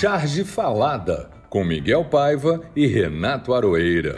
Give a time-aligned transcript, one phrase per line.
[0.00, 4.16] Charge Falada, com Miguel Paiva e Renato Aroeira.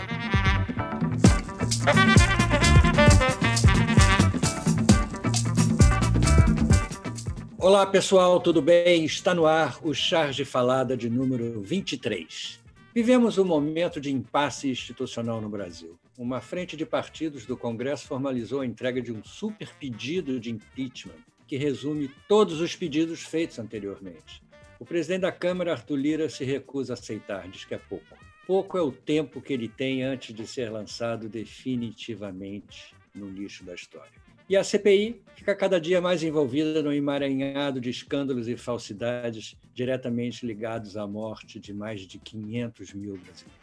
[7.58, 9.04] Olá pessoal, tudo bem?
[9.04, 12.60] Está no ar o Charge Falada de número 23.
[12.94, 15.98] Vivemos um momento de impasse institucional no Brasil.
[16.16, 21.18] Uma frente de partidos do Congresso formalizou a entrega de um super pedido de impeachment
[21.44, 24.40] que resume todos os pedidos feitos anteriormente.
[24.82, 28.04] O presidente da Câmara, Arthur Lira, se recusa a aceitar, diz que é pouco.
[28.44, 33.76] Pouco é o tempo que ele tem antes de ser lançado definitivamente no lixo da
[33.76, 34.10] história.
[34.48, 40.44] E a CPI fica cada dia mais envolvida no emaranhado de escândalos e falsidades diretamente
[40.44, 43.62] ligados à morte de mais de 500 mil brasileiros.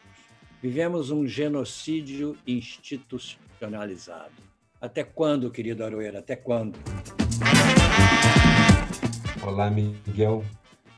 [0.64, 4.32] Vivemos um genocídio institucionalizado.
[4.80, 6.20] Até quando, querido Aroeira?
[6.20, 6.80] Até quando?
[9.44, 10.46] Olá, Miguel.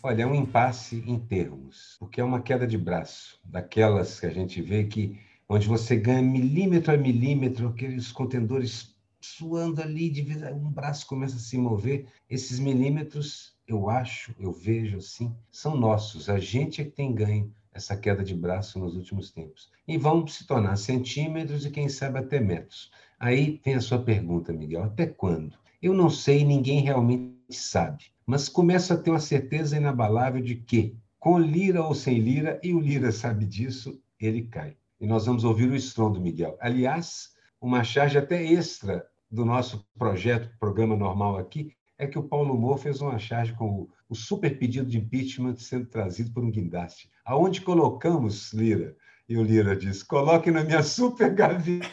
[0.04, 4.32] Olha, é um impasse em termos, porque é uma queda de braço, daquelas que a
[4.32, 10.42] gente vê que onde você ganha milímetro a milímetro, aqueles contendores suando ali, de vez
[10.54, 12.08] um braço começa a se mover.
[12.28, 16.30] Esses milímetros, eu acho, eu vejo assim, são nossos.
[16.30, 19.70] A gente é que tem ganho essa queda de braço nos últimos tempos.
[19.88, 22.92] E vão se tornar centímetros e, quem sabe, até metros.
[23.20, 25.56] Aí tem a sua pergunta, Miguel: até quando?
[25.80, 28.06] Eu não sei, ninguém realmente sabe.
[28.26, 32.74] Mas começo a ter uma certeza inabalável de que, com lira ou sem lira, e
[32.74, 34.76] o lira sabe disso, ele cai.
[35.00, 36.58] E nós vamos ouvir o estrondo, Miguel.
[36.62, 42.58] Aliás, uma charge até extra do nosso projeto, programa normal aqui, é que o Paulo
[42.58, 46.50] Moura fez uma charge com o, o, super pedido de impeachment sendo trazido por um
[46.50, 47.10] guindaste.
[47.24, 48.96] Aonde colocamos, Lira?
[49.32, 51.88] E o Lira disse: coloque na minha super gaveta.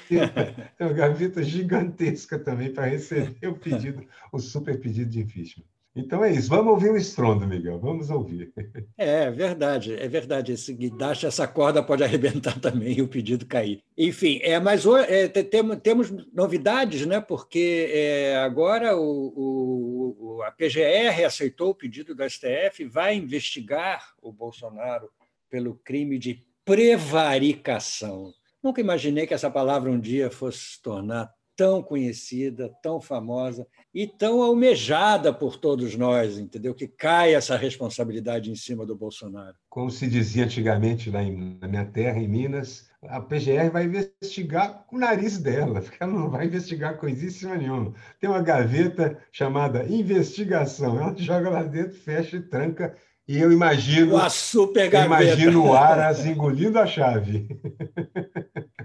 [0.76, 5.62] Tem uma gaveta gigantesca também para receber o pedido, o super pedido de impeachment.
[5.94, 6.48] Então é isso.
[6.48, 7.78] Vamos ouvir o estrondo, Miguel.
[7.78, 8.52] Vamos ouvir.
[8.96, 10.50] É verdade, é verdade.
[10.50, 13.84] Esse guindaste, essa corda pode arrebentar também e o pedido cair.
[13.96, 17.20] Enfim, é, mas é, temos, temos novidades, né?
[17.20, 24.32] Porque é, agora o, o, a PGR aceitou o pedido do STF, vai investigar o
[24.32, 25.08] Bolsonaro
[25.48, 28.34] pelo crime de prevaricação.
[28.62, 34.06] Nunca imaginei que essa palavra um dia fosse se tornar tão conhecida, tão famosa e
[34.06, 36.74] tão almejada por todos nós, entendeu?
[36.74, 39.56] Que cai essa responsabilidade em cima do Bolsonaro.
[39.70, 44.84] Como se dizia antigamente lá em, na minha terra, em Minas, a PGR vai investigar
[44.92, 47.94] o nariz dela, porque ela não vai investigar coisíssima nenhuma.
[48.20, 52.94] Tem uma gaveta chamada investigação, ela joga lá dentro, fecha e tranca
[53.28, 54.16] e eu imagino.
[54.16, 55.22] A super gaveta.
[55.22, 57.46] Imagino o Aras engolindo a chave.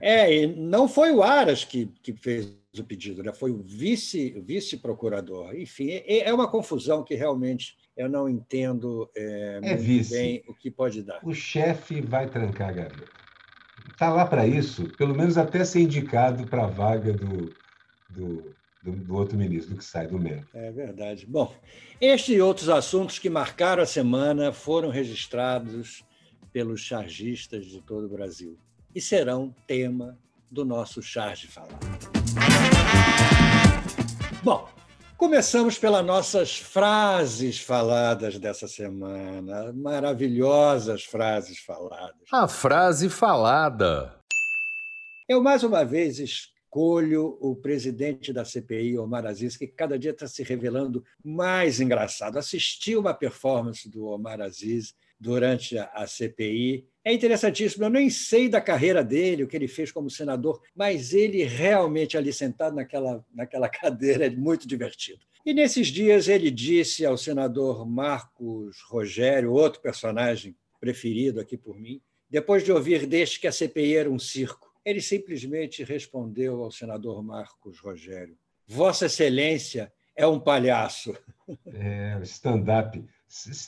[0.06, 3.31] É, e não foi o Aras que, que fez o pedido, né?
[3.31, 5.56] foi o vice, vice-procurador.
[5.56, 10.70] Enfim, é, é uma confusão que realmente eu não entendo é, é bem o que
[10.70, 11.22] pode dar.
[11.24, 13.24] O chefe vai trancar a gaveta.
[13.90, 17.54] Está lá para isso, pelo menos até ser indicado para a vaga do,
[18.10, 20.45] do, do, do, outro ministro, do que sai do MEC.
[20.53, 21.25] É verdade.
[21.25, 21.55] Bom,
[22.01, 26.03] estes e outros assuntos que marcaram a semana foram registrados
[26.51, 28.57] pelos chargistas de todo o Brasil
[28.94, 30.17] e serão tema
[30.51, 31.79] do nosso Charge Falar.
[34.44, 34.69] Bom,
[35.17, 42.27] começamos pelas nossas frases faladas dessa semana, maravilhosas frases faladas.
[42.31, 44.13] A frase falada.
[45.27, 46.19] Eu mais uma vez
[46.73, 52.39] escolho o presidente da CPI, Omar Aziz, que cada dia está se revelando mais engraçado.
[52.39, 56.88] Assisti uma performance do Omar Aziz durante a CPI.
[57.06, 61.13] É interessantíssimo, eu nem sei da carreira dele, o que ele fez como senador, mas
[61.13, 65.19] ele realmente ali sentado naquela, naquela cadeira é muito divertido.
[65.45, 72.01] E nesses dias ele disse ao senador Marcos Rogério, outro personagem preferido aqui por mim,
[72.28, 77.23] depois de ouvir deste que a CPI era um circo, ele simplesmente respondeu ao senador
[77.23, 81.16] Marcos Rogério: Vossa Excelência é um palhaço.
[81.74, 83.03] É, stand-up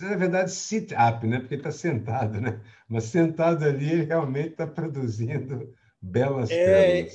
[0.01, 1.39] na verdade, sit-up, né?
[1.39, 2.62] porque ele está sentado, né?
[2.88, 7.07] mas sentado ali, ele realmente está produzindo belas é,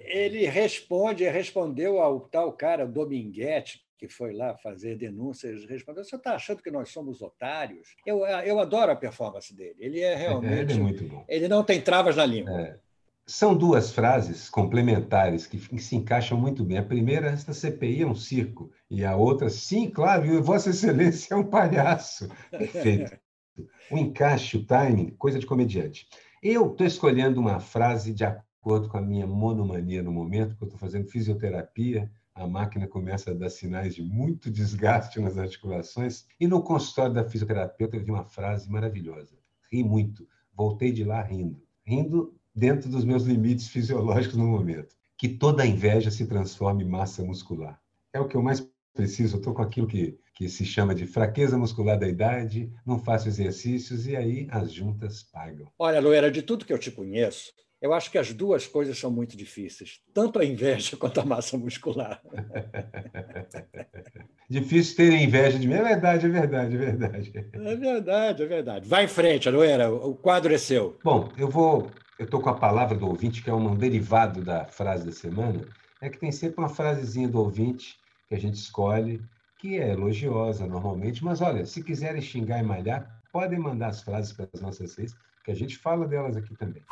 [0.00, 6.34] Ele responde, respondeu ao tal cara Dominguete, que foi lá fazer denúncias, respondeu: Você está
[6.34, 7.96] achando que nós somos otários?
[8.04, 9.76] Eu, eu adoro a performance dele.
[9.78, 10.52] Ele é realmente.
[10.52, 11.24] É, ele é muito bom.
[11.26, 12.60] Ele não tem travas na língua.
[12.60, 12.78] É.
[13.26, 16.78] São duas frases complementares que se encaixam muito bem.
[16.78, 18.70] A primeira, esta CPI é um circo.
[18.90, 22.28] E a outra, sim, claro, Vossa Excelência é um palhaço.
[22.50, 23.18] Perfeito.
[23.90, 26.06] O encaixe, o timing, coisa de comediante.
[26.42, 30.68] Eu estou escolhendo uma frase de acordo com a minha monomania no momento, porque eu
[30.68, 36.26] estou fazendo fisioterapia a máquina começa a dar sinais de muito desgaste nas articulações.
[36.40, 39.38] E no consultório da fisioterapeuta eu vi uma frase maravilhosa.
[39.70, 40.26] Ri muito.
[40.52, 41.62] Voltei de lá rindo.
[41.84, 44.94] Rindo dentro dos meus limites fisiológicos no momento.
[45.16, 47.80] Que toda inveja se transforme em massa muscular.
[48.12, 49.36] É o que eu mais preciso.
[49.36, 53.28] Eu estou com aquilo que, que se chama de fraqueza muscular da idade, não faço
[53.28, 55.70] exercícios e aí as juntas pagam.
[55.78, 59.10] Olha, Loera, de tudo que eu te conheço, eu acho que as duas coisas são
[59.10, 62.22] muito difíceis, tanto a inveja quanto a massa muscular.
[64.48, 65.74] Difícil ter inveja de mim.
[65.74, 67.32] É verdade, é verdade, é verdade.
[67.34, 68.88] É verdade, é verdade.
[68.88, 70.98] Vai em frente, Aloeira, o quadro é seu.
[71.02, 71.90] Bom, eu vou.
[72.16, 75.60] Eu estou com a palavra do ouvinte, que é um derivado da frase da semana,
[76.00, 79.20] é que tem sempre uma frasezinha do ouvinte que a gente escolhe,
[79.58, 84.32] que é elogiosa normalmente, mas olha, se quiserem xingar e malhar, podem mandar as frases
[84.32, 86.84] para as nossas redes, que a gente fala delas aqui também.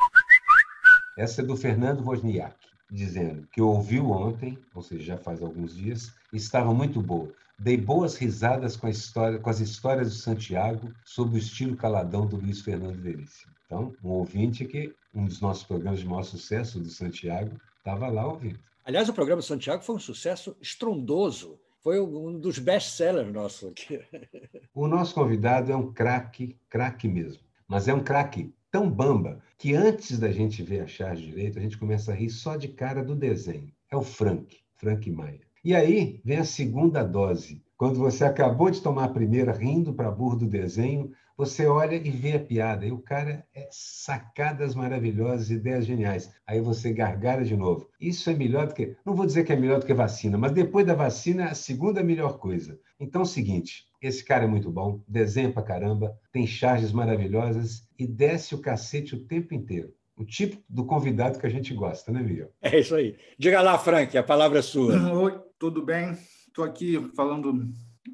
[1.17, 2.57] Essa é do Fernando Wozniak,
[2.91, 7.31] dizendo que ouviu ontem, ou seja, já faz alguns dias, e estava muito boa.
[7.57, 12.35] Dei boas risadas com, história, com as histórias do Santiago sob o estilo caladão do
[12.35, 13.52] Luiz Fernando Veríssimo.
[13.65, 18.27] Então, um ouvinte que um dos nossos programas de maior sucesso do Santiago estava lá
[18.27, 18.59] ouvindo.
[18.85, 21.59] Aliás, o programa do Santiago foi um sucesso estrondoso.
[21.81, 23.99] Foi um dos best-sellers nossos aqui.
[24.73, 27.43] O nosso convidado é um craque, craque mesmo.
[27.67, 31.61] Mas é um craque tão bamba que antes da gente ver a charge direito, a
[31.61, 33.71] gente começa a rir só de cara do desenho.
[33.91, 35.41] É o Frank, Frank Maia.
[35.63, 37.63] E aí vem a segunda dose.
[37.77, 42.09] Quando você acabou de tomar a primeira rindo para burro do desenho, você olha e
[42.09, 42.85] vê a piada.
[42.85, 46.31] E o cara é sacadas maravilhosas, ideias geniais.
[46.45, 47.87] Aí você gargalha de novo.
[47.99, 48.95] Isso é melhor do que.
[49.05, 51.55] Não vou dizer que é melhor do que vacina, mas depois da vacina é a
[51.55, 52.77] segunda melhor coisa.
[52.99, 57.87] Então é o seguinte: esse cara é muito bom, desenha pra caramba, tem charges maravilhosas
[57.97, 59.93] e desce o cacete o tempo inteiro.
[60.15, 62.51] O tipo do convidado que a gente gosta, né, Miguel?
[62.61, 63.17] É isso aí.
[63.37, 65.11] Diga lá, Frank, a palavra é sua.
[65.11, 66.17] Oi, tudo bem?
[66.47, 67.71] Estou aqui falando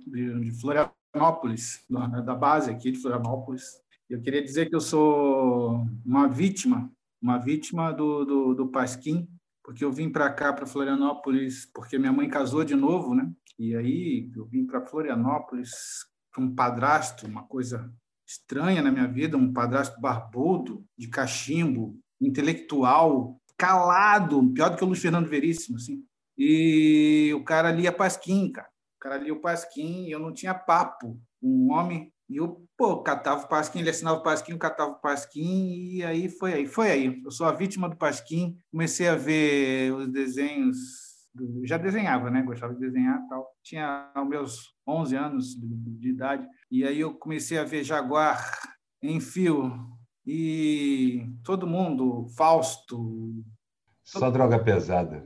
[0.07, 1.83] de, de Florianópolis,
[2.25, 3.63] da base aqui de Florianópolis.
[4.09, 6.91] Eu queria dizer que eu sou uma vítima,
[7.21, 9.27] uma vítima do, do, do Pasquim,
[9.63, 13.31] porque eu vim para cá, para Florianópolis, porque minha mãe casou de novo, né?
[13.57, 17.93] E aí eu vim para Florianópolis com um padrasto, uma coisa
[18.25, 24.87] estranha na minha vida, um padrasto barbudo, de cachimbo, intelectual, calado, pior do que o
[24.87, 26.03] Luiz Fernando Veríssimo, assim.
[26.39, 28.69] E o cara lia Pasquim, cara.
[28.97, 31.19] O cara lia o Pasquim e eu não tinha papo.
[31.43, 35.01] Um homem e eu, pô, catava o Pasquim, ele assinava o Pasquim, eu catava o
[35.01, 37.21] Pasquim, e aí foi aí, foi aí.
[37.23, 40.77] Eu sou a vítima do Pasquim, comecei a ver os desenhos
[41.63, 42.41] já desenhava, né?
[42.41, 43.47] Gostava de desenhar tal.
[43.63, 45.67] Tinha meus 11 anos de,
[45.99, 48.39] de idade e aí eu comecei a ver Jaguar
[49.01, 49.71] em fio
[50.25, 53.33] e todo mundo, Fausto.
[54.11, 55.23] Só droga pesada.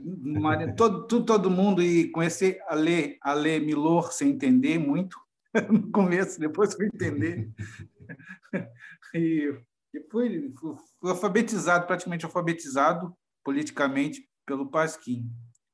[0.76, 5.18] Todo, todo, todo mundo e comecei a ler, a ler Milor sem entender muito
[5.72, 7.50] no começo, depois fui entender.
[9.14, 9.54] e,
[9.94, 10.52] e fui,
[11.00, 15.30] fui alfabetizado, praticamente alfabetizado politicamente pelo Pasquim.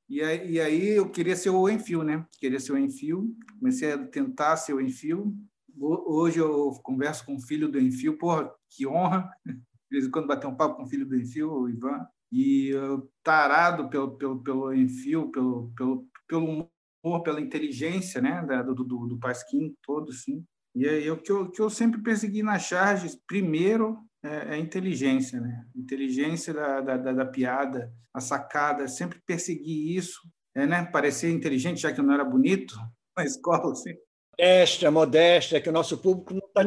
[0.09, 2.25] E aí, e aí eu queria ser o Enfio, né?
[2.39, 3.35] Queria ser o Enfio.
[3.59, 5.35] Comecei a tentar ser o Enfio.
[5.79, 8.19] Hoje eu converso com o filho do Enfio.
[8.19, 9.29] Porra, que honra!
[9.45, 9.57] De
[9.91, 12.07] vez em quando bater um papo com o filho do Enfio, o Ivan.
[12.33, 16.71] E eu, tarado pelo, pelo, pelo Enfio, pelo, pelo, pelo
[17.05, 18.43] humor, pela inteligência né?
[18.65, 20.45] Do, do, do Pasquim todo, assim.
[20.75, 25.41] E aí o que eu, que eu sempre persegui nas charges, primeiro é, é inteligência,
[25.41, 25.67] né?
[25.75, 30.21] Inteligência da, da, da, da, piada, a sacada, sempre persegui isso,
[30.55, 30.85] é, né?
[30.85, 32.75] Parecer inteligente, já que eu não era bonito
[33.17, 33.95] na escola, assim.
[34.41, 36.63] Modéstia, modéstia, que o nosso público não está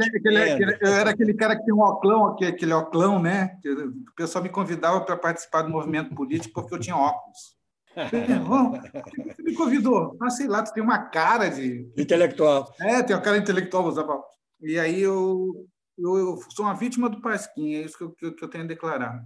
[0.79, 3.57] Eu era aquele cara que tem um oclão, aquele oclão, né?
[3.65, 7.57] O pessoal me convidava para participar do movimento político porque eu tinha óculos.
[7.95, 10.15] Você me convidou?
[10.21, 11.91] Ah, sei lá, tu tem uma cara de.
[11.97, 12.71] Intelectual.
[12.79, 14.23] É, tem uma cara intelectual, usava.
[14.61, 18.49] E aí eu, eu sou uma vítima do Pasquim, é isso que eu, que eu
[18.49, 19.19] tenho a declarar.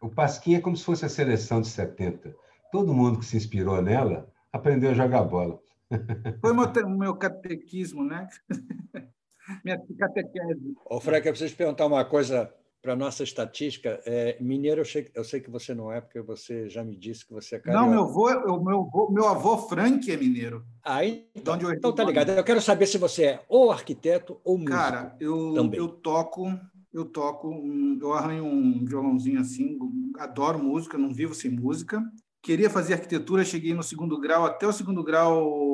[0.00, 2.34] O Pasquim é como se fosse a seleção de 70.
[2.70, 5.61] Todo mundo que se inspirou nela aprendeu a jogar bola.
[6.40, 8.28] Foi o meu, meu catequismo, né?
[9.64, 10.74] Minha catequese.
[10.86, 14.00] Ô, Frank, eu preciso perguntar uma coisa para nossa estatística.
[14.04, 17.24] É, mineiro, eu sei, eu sei, que você não é, porque você já me disse
[17.24, 17.86] que você é carioca.
[17.86, 20.64] Não, meu avô, meu, avô, meu avô Frank é mineiro.
[20.84, 22.30] Ah, então, então tá ligado.
[22.30, 24.76] Eu quero saber se você é ou arquiteto ou músico.
[24.76, 25.78] Cara, eu, também.
[25.78, 26.58] eu toco,
[26.92, 27.52] eu toco,
[28.00, 29.78] eu arranho um violãozinho assim,
[30.18, 32.02] adoro música, não vivo sem música.
[32.42, 35.72] Queria fazer arquitetura, cheguei no segundo grau, até o segundo grau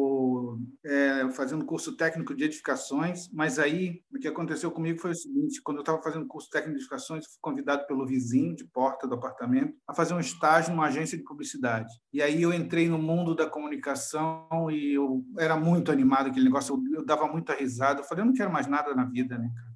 [0.84, 5.14] é, é, fazendo curso técnico de edificações, mas aí o que aconteceu comigo foi o
[5.14, 9.06] seguinte: quando eu estava fazendo curso técnico de edificações, fui convidado pelo vizinho de porta
[9.06, 11.92] do apartamento a fazer um estágio numa agência de publicidade.
[12.12, 16.74] E aí eu entrei no mundo da comunicação e eu era muito animado aquele negócio,
[16.74, 18.00] eu, eu dava muita risada.
[18.00, 19.68] Eu falei, eu não quero mais nada na vida, né, cara?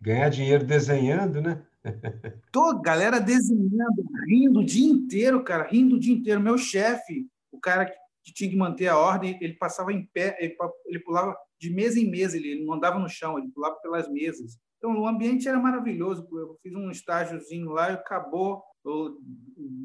[0.00, 1.62] Ganhar dinheiro desenhando, né?
[2.52, 6.40] Tô, galera desenhando, rindo o dia inteiro, cara, rindo o dia inteiro.
[6.40, 7.96] Meu chefe, o cara que
[8.28, 12.10] que tinha que manter a ordem, ele passava em pé, ele, pulava de mesa em
[12.10, 14.58] mesa, ele não andava no chão, ele pulava pelas mesas.
[14.76, 16.28] Então, o ambiente era maravilhoso.
[16.30, 18.62] Eu fiz um estágiozinho lá e acabou.
[18.84, 19.18] Eu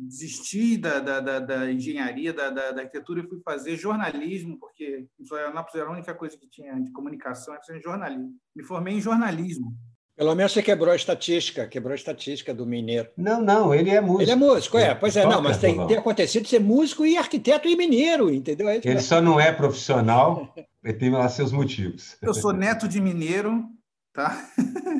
[0.07, 5.07] desisti da, da, da, da engenharia, da, da, da, arquitetura e fui fazer jornalismo, porque
[5.19, 8.35] em Florianópolis era a única coisa que tinha de comunicação, era jornalismo.
[8.55, 9.75] Me formei em jornalismo.
[10.15, 13.09] Pelo menos você quebrou a estatística, quebrou a estatística do mineiro.
[13.17, 14.21] Não, não, ele é músico.
[14.21, 14.93] Ele é músico, é.
[14.93, 18.69] Pois é, não, mas tem, tem acontecido ser músico e arquiteto e mineiro, entendeu?
[18.69, 20.53] É ele só não é profissional,
[20.83, 22.15] ele tem lá seus motivos.
[22.21, 23.65] Eu sou neto de mineiro,
[24.13, 24.47] Tá?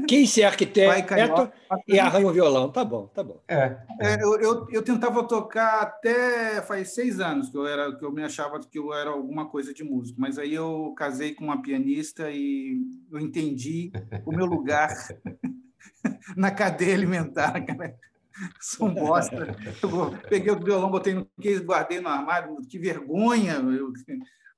[0.08, 1.52] Quem se é arquiteto
[1.88, 2.72] e arranha o violão.
[2.72, 3.40] Tá bom, tá bom.
[3.48, 4.16] É, é.
[4.20, 8.24] eu, eu, eu, tentava tocar até faz seis anos que eu, era, que eu me
[8.24, 12.32] achava que eu era alguma coisa de músico, mas aí eu casei com uma pianista
[12.32, 13.92] e eu entendi
[14.26, 14.90] o meu lugar
[16.36, 17.64] na cadeia alimentar.
[17.64, 17.96] Cara.
[18.60, 19.56] Sou um bosta.
[19.82, 22.58] Eu peguei o violão, botei no case, guardei no armário.
[22.68, 23.54] Que vergonha!
[23.54, 23.94] Eu,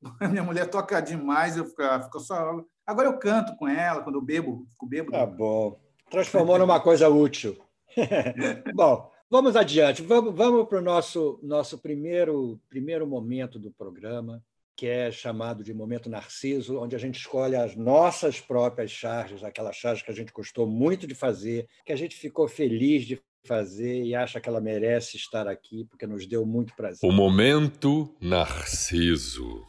[0.29, 4.21] minha mulher toca demais, eu fico, fico só Agora eu canto com ela quando eu
[4.21, 5.11] bebo, fico bêbado.
[5.11, 5.79] Tá bom.
[6.09, 7.57] Transformou numa coisa útil.
[8.75, 10.03] bom, vamos adiante.
[10.03, 14.43] Vamos, vamos para o nosso, nosso primeiro, primeiro momento do programa,
[14.75, 19.75] que é chamado de Momento Narciso, onde a gente escolhe as nossas próprias charges, aquelas
[19.75, 24.03] charges que a gente gostou muito de fazer, que a gente ficou feliz de fazer
[24.03, 27.09] e acha que ela merece estar aqui, porque nos deu muito prazer.
[27.09, 29.65] O Momento Narciso.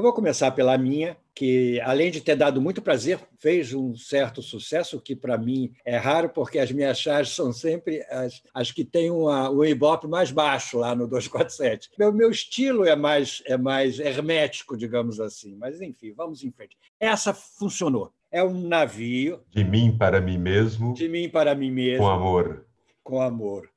[0.00, 4.40] Eu vou começar pela minha, que além de ter dado muito prazer, fez um certo
[4.40, 8.82] sucesso, que para mim é raro, porque as minhas charges são sempre as, as que
[8.82, 11.90] têm uma, o Ibope mais baixo lá no 247.
[11.98, 16.78] Meu, meu estilo é mais, é mais hermético, digamos assim, mas enfim, vamos em frente.
[16.98, 18.10] Essa funcionou.
[18.32, 19.42] É um navio.
[19.50, 20.94] De mim para mim mesmo.
[20.94, 22.04] De mim para mim mesmo.
[22.04, 22.66] Com amor.
[23.02, 23.68] Com amor.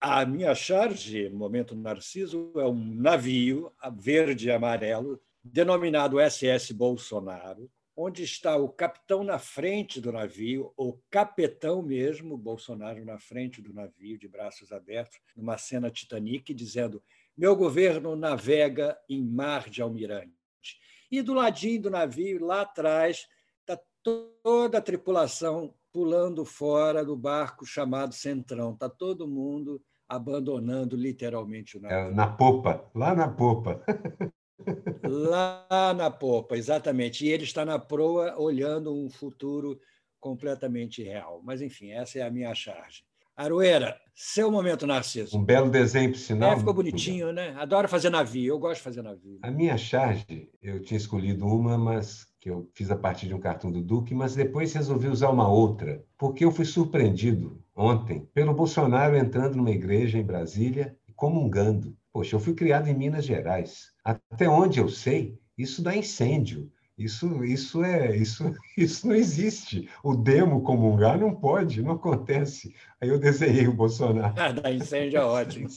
[0.00, 5.20] A minha charge, Momento Narciso, é um navio verde e amarelo
[5.52, 13.04] denominado SS Bolsonaro, onde está o capitão na frente do navio, o capitão mesmo, Bolsonaro
[13.04, 17.02] na frente do navio, de braços abertos, numa cena Titanic, dizendo:
[17.36, 20.32] Meu governo navega em mar de almirante.
[21.10, 23.26] E do ladinho do navio, lá atrás,
[23.60, 28.74] está toda a tripulação pulando fora do barco chamado Centrão.
[28.74, 31.96] Está todo mundo abandonando literalmente o navio.
[31.96, 33.82] É, na popa, lá na popa.
[35.02, 37.24] Lá na popa, exatamente.
[37.24, 39.80] E ele está na proa olhando um futuro
[40.20, 41.40] completamente real.
[41.44, 43.02] Mas, enfim, essa é a minha charge.
[43.36, 45.38] Aroeira, seu momento, Narciso.
[45.38, 46.52] Um belo desenho, por sinal.
[46.52, 47.54] É, ficou bonitinho, né?
[47.56, 49.38] Adoro fazer navio, eu gosto de fazer navio.
[49.42, 53.38] A minha charge, eu tinha escolhido uma, mas que eu fiz a partir de um
[53.38, 58.54] cartão do Duque, mas depois resolvi usar uma outra, porque eu fui surpreendido ontem pelo
[58.54, 61.96] Bolsonaro entrando numa igreja em Brasília e comungando.
[62.12, 63.92] Poxa, eu fui criado em Minas Gerais.
[64.08, 66.70] Até onde eu sei, isso dá incêndio.
[66.96, 69.88] Isso, isso é, isso, isso não existe.
[70.02, 72.74] O demo comungar não pode, não acontece.
[73.00, 74.34] Aí eu desenhei o Bolsonaro.
[74.36, 75.68] Ah, dá incêndio é ótimo.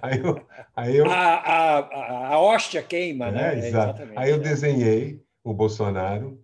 [0.00, 1.10] Aí eu, aí eu...
[1.10, 3.54] A, a, a hóstia queima, né?
[3.54, 4.02] É, exato.
[4.14, 6.38] Aí eu desenhei o Bolsonaro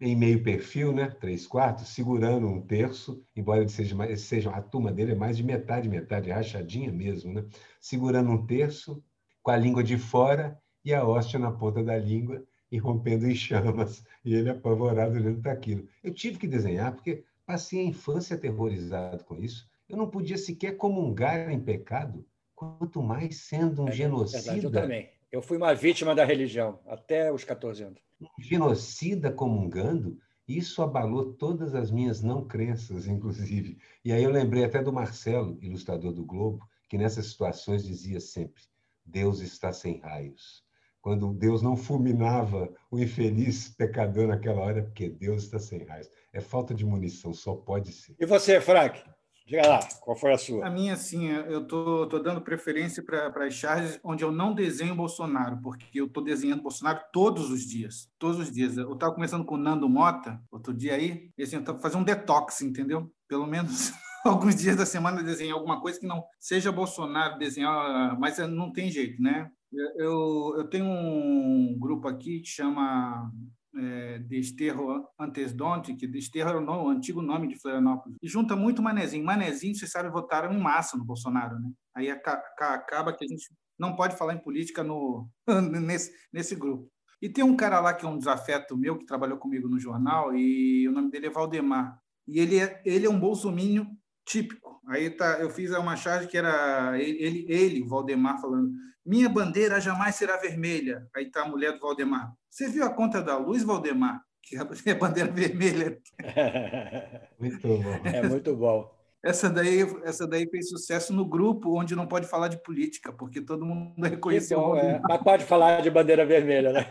[0.00, 4.62] em meio perfil, né, três quartos, segurando um terço, embora ele seja, mais, seja a
[4.62, 7.44] turma dele é mais de metade, metade, rachadinha mesmo, né,
[7.80, 9.02] segurando um terço,
[9.44, 13.34] com a língua de fora e a hóstia na ponta da língua e rompendo em
[13.36, 15.86] chamas, e ele apavorado olhando para aquilo.
[16.02, 19.68] Eu tive que desenhar porque passei a infância aterrorizado com isso.
[19.88, 24.42] Eu não podia sequer comungar em pecado, quanto mais sendo um é, genocida.
[24.42, 25.10] Verdade, eu também.
[25.30, 31.32] Eu fui uma vítima da religião até os 14 anos um genocida comungando, isso abalou
[31.34, 33.78] todas as minhas não crenças, inclusive.
[34.04, 38.62] E aí eu lembrei até do Marcelo, ilustrador do Globo, que nessas situações dizia sempre:
[39.04, 40.64] Deus está sem raios.
[41.00, 46.08] Quando Deus não fulminava o infeliz pecador naquela hora, é porque Deus está sem raios.
[46.32, 48.16] É falta de munição, só pode ser.
[48.18, 49.02] E você, Frank?
[49.46, 50.66] Diga lá, qual foi a sua?
[50.66, 54.54] A minha, sim, eu estou tô, tô dando preferência para as charges onde eu não
[54.54, 58.08] desenho Bolsonaro, porque eu estou desenhando Bolsonaro todos os dias.
[58.18, 58.78] Todos os dias.
[58.78, 62.00] Eu estava começando com o Nando Mota, outro dia aí, e assim, eu estava fazendo
[62.00, 63.12] um detox, entendeu?
[63.28, 63.92] Pelo menos
[64.24, 68.90] alguns dias da semana desenhar alguma coisa que não seja Bolsonaro desenhar, mas não tem
[68.90, 69.50] jeito, né?
[69.96, 73.30] Eu, eu tenho um grupo aqui que chama
[73.76, 78.54] é, Desterro Antesdonte, que Desterro era o, nome, o, antigo nome de Florianópolis, e junta
[78.54, 79.24] muito Manezinho.
[79.24, 81.70] Manezinho, você sabe, votaram em massa no Bolsonaro, né?
[81.94, 85.28] Aí acaba que a gente não pode falar em política no,
[85.82, 86.88] nesse, nesse grupo.
[87.20, 90.34] E tem um cara lá que é um desafeto meu, que trabalhou comigo no jornal,
[90.36, 91.98] e o nome dele é Valdemar.
[92.28, 93.86] E ele é, ele é um bolsomínio
[94.24, 94.80] típico.
[94.88, 98.70] Aí tá, eu fiz uma charge que era ele, ele, o Valdemar, falando:
[99.04, 101.06] Minha bandeira jamais será vermelha.
[101.14, 102.32] Aí tá a mulher do Valdemar.
[102.50, 104.20] Você viu a conta da luz, Valdemar?
[104.44, 105.98] Que é a bandeira vermelha.
[107.40, 107.82] muito bom.
[108.04, 108.94] É muito bom.
[109.24, 113.40] Essa daí, essa daí fez sucesso no grupo onde não pode falar de política, porque
[113.40, 114.60] todo mundo reconheceu.
[114.60, 115.00] Bom, é.
[115.02, 116.86] Mas pode falar de bandeira vermelha, né?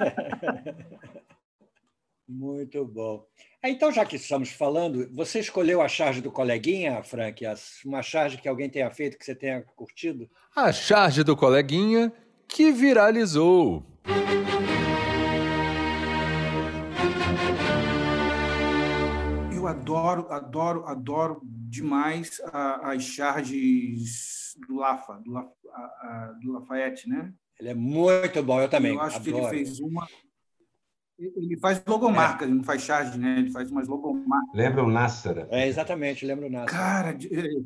[2.36, 3.28] Muito bom.
[3.62, 7.46] É, então, já que estamos falando, você escolheu a charge do coleguinha, Frank?
[7.86, 10.28] Uma charge que alguém tenha feito que você tenha curtido?
[10.56, 12.12] A charge do coleguinha
[12.48, 13.86] que viralizou.
[19.56, 22.42] Eu adoro, adoro, adoro demais
[22.82, 25.34] as charges do Lafa, do,
[26.42, 27.32] do Lafayette, né?
[27.60, 28.96] Ele é muito bom, eu também.
[28.96, 29.32] Eu acho adoro.
[29.32, 30.08] que ele fez uma
[31.20, 32.48] ele faz logomarca, é.
[32.48, 33.40] ele não faz charge, né?
[33.40, 34.50] Ele faz umas logomarcas.
[34.54, 35.48] Lembra o Nássara?
[35.52, 36.72] É, exatamente, lembra o Nássara.
[36.72, 37.18] Cara,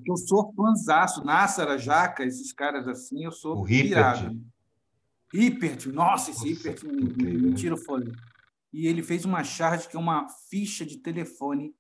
[0.06, 1.24] eu sou fãzaço.
[1.24, 4.38] Nássara, Jaca, esses caras assim, eu sou o pirado.
[5.34, 8.16] Hippert, nossa, esse Hippert me tira o fôlego.
[8.72, 11.74] E ele fez uma charge que é uma ficha de telefone,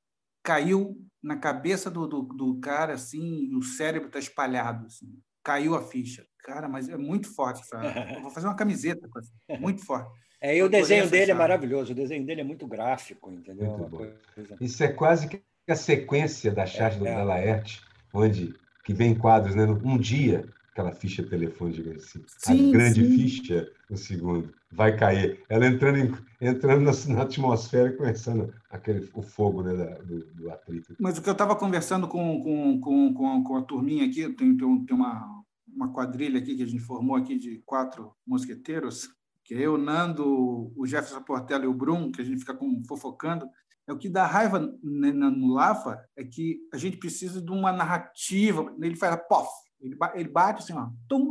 [0.44, 5.08] caiu na cabeça do, do, do cara, assim, e o cérebro está espalhado, assim.
[5.44, 6.26] Caiu a ficha.
[6.48, 7.60] Cara, mas é muito forte.
[7.62, 8.22] Essa...
[8.22, 9.32] Vou fazer uma camiseta com essa.
[9.60, 10.10] Muito forte.
[10.40, 13.90] É, e o desenho dele é maravilhoso, o desenho dele é muito gráfico, entendeu?
[13.90, 14.16] Coisa...
[14.62, 17.24] Isso é quase que a sequência da charge é, do é.
[17.24, 17.82] Laerte,
[18.14, 18.54] onde
[18.86, 19.66] que vem quadros, né?
[19.66, 23.18] Um dia, aquela ficha telefônica assim, sim, a grande sim.
[23.18, 25.44] ficha no segundo vai cair.
[25.50, 30.20] Ela entrando, em, entrando na, na, atmosfera e começando aquele, o fogo né, da, do,
[30.34, 30.96] do, atrito.
[31.00, 34.56] Mas o que eu estava conversando com, com, com, com, com a turminha aqui, tem,
[34.56, 35.44] tem, tem uma,
[35.78, 39.10] uma quadrilha aqui que a gente formou aqui de quatro mosqueteiros,
[39.44, 42.84] que é eu, Nando, o Jefferson Portela e o Brum, que a gente fica com,
[42.86, 43.48] fofocando,
[43.88, 48.76] é o que dá raiva no Lafa é que a gente precisa de uma narrativa.
[48.82, 51.30] Ele faz pof, ele bate assim, ó, tum.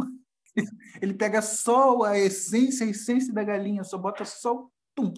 [1.03, 5.13] Ele pega só a essência, a essência da galinha, só bota só tum.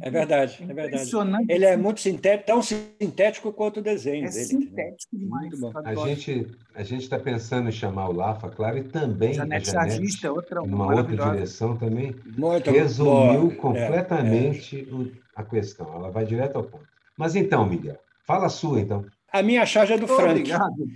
[0.00, 1.10] É verdade, é verdade.
[1.48, 4.44] Ele é muito sintético, tão sintético quanto o desenho é dele.
[4.44, 5.52] sintético demais.
[5.84, 9.86] A gente a gente está pensando em chamar o Lafa, claro, e também Janete, a
[9.86, 13.54] Janete outra, uma outra direção também, muito resumiu boa.
[13.56, 15.10] completamente é, é.
[15.36, 15.94] a questão.
[15.94, 16.88] Ela vai direto ao ponto.
[17.16, 19.04] Mas então, Miguel, fala a sua, então.
[19.30, 20.30] A minha charge é do Frank.
[20.30, 20.86] Obrigado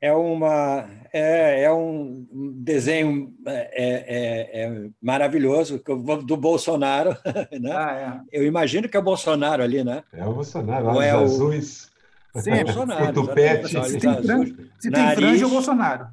[0.00, 5.82] é, uma, é, é um desenho é, é, é maravilhoso
[6.24, 7.16] do Bolsonaro.
[7.58, 7.72] Né?
[7.72, 8.38] Ah, é.
[8.40, 10.02] Eu imagino que é o Bolsonaro ali, né?
[10.12, 11.90] É o Bolsonaro, olhos é azuis.
[12.36, 13.08] Sim, é o Bolsonaro.
[13.08, 13.68] O tupete.
[13.68, 16.08] Se tem, franja, se tem franja, é o Bolsonaro.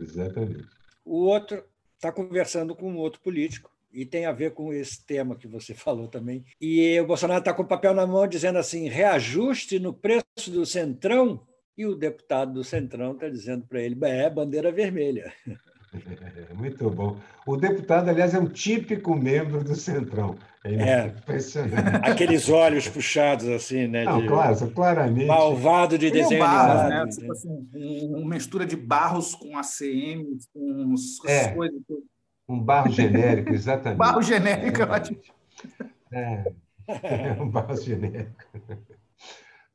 [0.00, 0.64] Exatamente.
[1.04, 1.62] O outro
[1.96, 5.72] está conversando com um outro político e tem a ver com esse tema que você
[5.74, 6.44] falou também.
[6.60, 10.64] E o Bolsonaro está com o papel na mão dizendo assim: reajuste no preço do
[10.64, 11.40] centrão
[11.76, 15.32] e o deputado do Centrão está dizendo para ele: é bandeira vermelha.
[15.94, 17.16] É, muito bom.
[17.46, 20.36] O deputado, aliás, é um típico membro do Centrão.
[20.64, 21.96] É, é impressionante.
[22.02, 24.04] Aqueles olhos puxados, assim, né?
[24.04, 24.26] Não, de...
[24.26, 25.26] claro, claramente.
[25.26, 27.06] Malvado de desenho é um barro, animado.
[27.06, 27.10] Né?
[27.10, 27.68] Tipo assim,
[28.08, 30.94] uma mistura de barros com ACM, com
[31.26, 31.80] é, coisas.
[32.48, 33.98] Um barro genérico, exatamente.
[33.98, 34.82] barro genérico,
[36.12, 36.44] é.
[36.88, 38.44] É, é um barro genérico.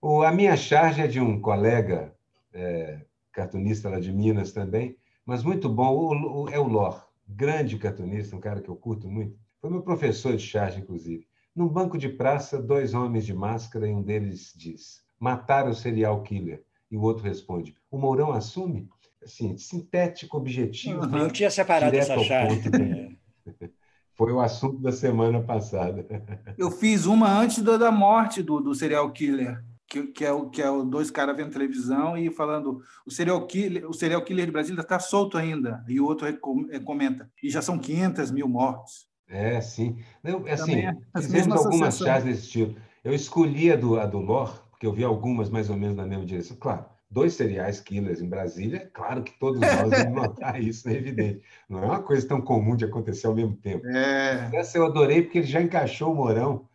[0.02, 2.12] O, a minha charge é de um colega
[2.52, 5.94] é, cartunista lá de Minas também, mas muito bom.
[5.94, 9.38] O, o, é o Lor, grande cartunista, um cara que eu curto muito.
[9.62, 11.28] Foi meu professor de charge, inclusive.
[11.56, 16.24] Num banco de praça, dois homens de máscara e um deles diz: mataram o serial
[16.24, 16.64] killer.
[16.90, 18.90] E o outro responde: o Mourão assume?
[19.24, 21.06] Assim, sintético, objetivo.
[21.06, 21.18] Uhum.
[21.20, 22.60] Eu tinha separado essa charge.
[24.16, 26.06] Foi o assunto da semana passada.
[26.58, 30.62] Eu fiz uma antes da morte do, do serial killer que, que, é o que
[30.62, 34.52] é o dois caras vendo televisão e falando o serial killer, o serial killer de
[34.52, 39.10] Brasília está solto ainda e o outro eh, comenta e já são 500 mil mortos.
[39.28, 39.98] É, sim.
[40.24, 40.96] Eu, assim, é
[41.52, 42.76] algumas chaves desse estilo.
[43.04, 46.06] Eu escolhi a do, a do Lor, porque eu vi algumas mais ou menos na
[46.06, 46.56] mesma direção.
[46.58, 51.42] Claro, dois seriais killers em Brasília, claro que todos nós vamos notar isso, é evidente.
[51.68, 53.86] Não é uma coisa tão comum de acontecer ao mesmo tempo.
[53.88, 54.50] É.
[54.54, 56.66] Essa eu adorei porque ele já encaixou o Morão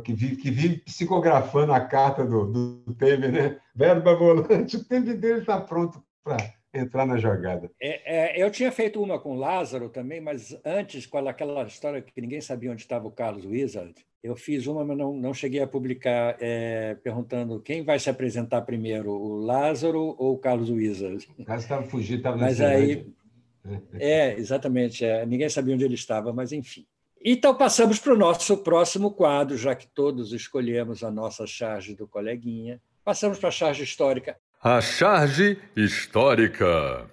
[0.00, 3.58] que vive, que vive psicografando a carta do, do Temer, né?
[3.74, 6.36] Verba volante, o tempo inteiro está pronto para
[6.72, 7.70] entrar na jogada.
[7.80, 12.20] É, é, eu tinha feito uma com Lázaro também, mas antes, com aquela história que
[12.20, 15.66] ninguém sabia onde estava o Carlos Wizard, eu fiz uma, mas não, não cheguei a
[15.66, 21.28] publicar, é, perguntando quem vai se apresentar primeiro, o Lázaro ou o Carlos Wizard.
[21.38, 23.06] O Carlos estava fugindo, estava Mas aí.
[23.92, 25.04] É, exatamente.
[25.04, 26.86] É, ninguém sabia onde ele estava, mas enfim.
[27.26, 32.06] Então, passamos para o nosso próximo quadro, já que todos escolhemos a nossa charge do
[32.06, 32.78] coleguinha.
[33.02, 34.36] Passamos para a charge histórica.
[34.62, 37.08] A charge histórica.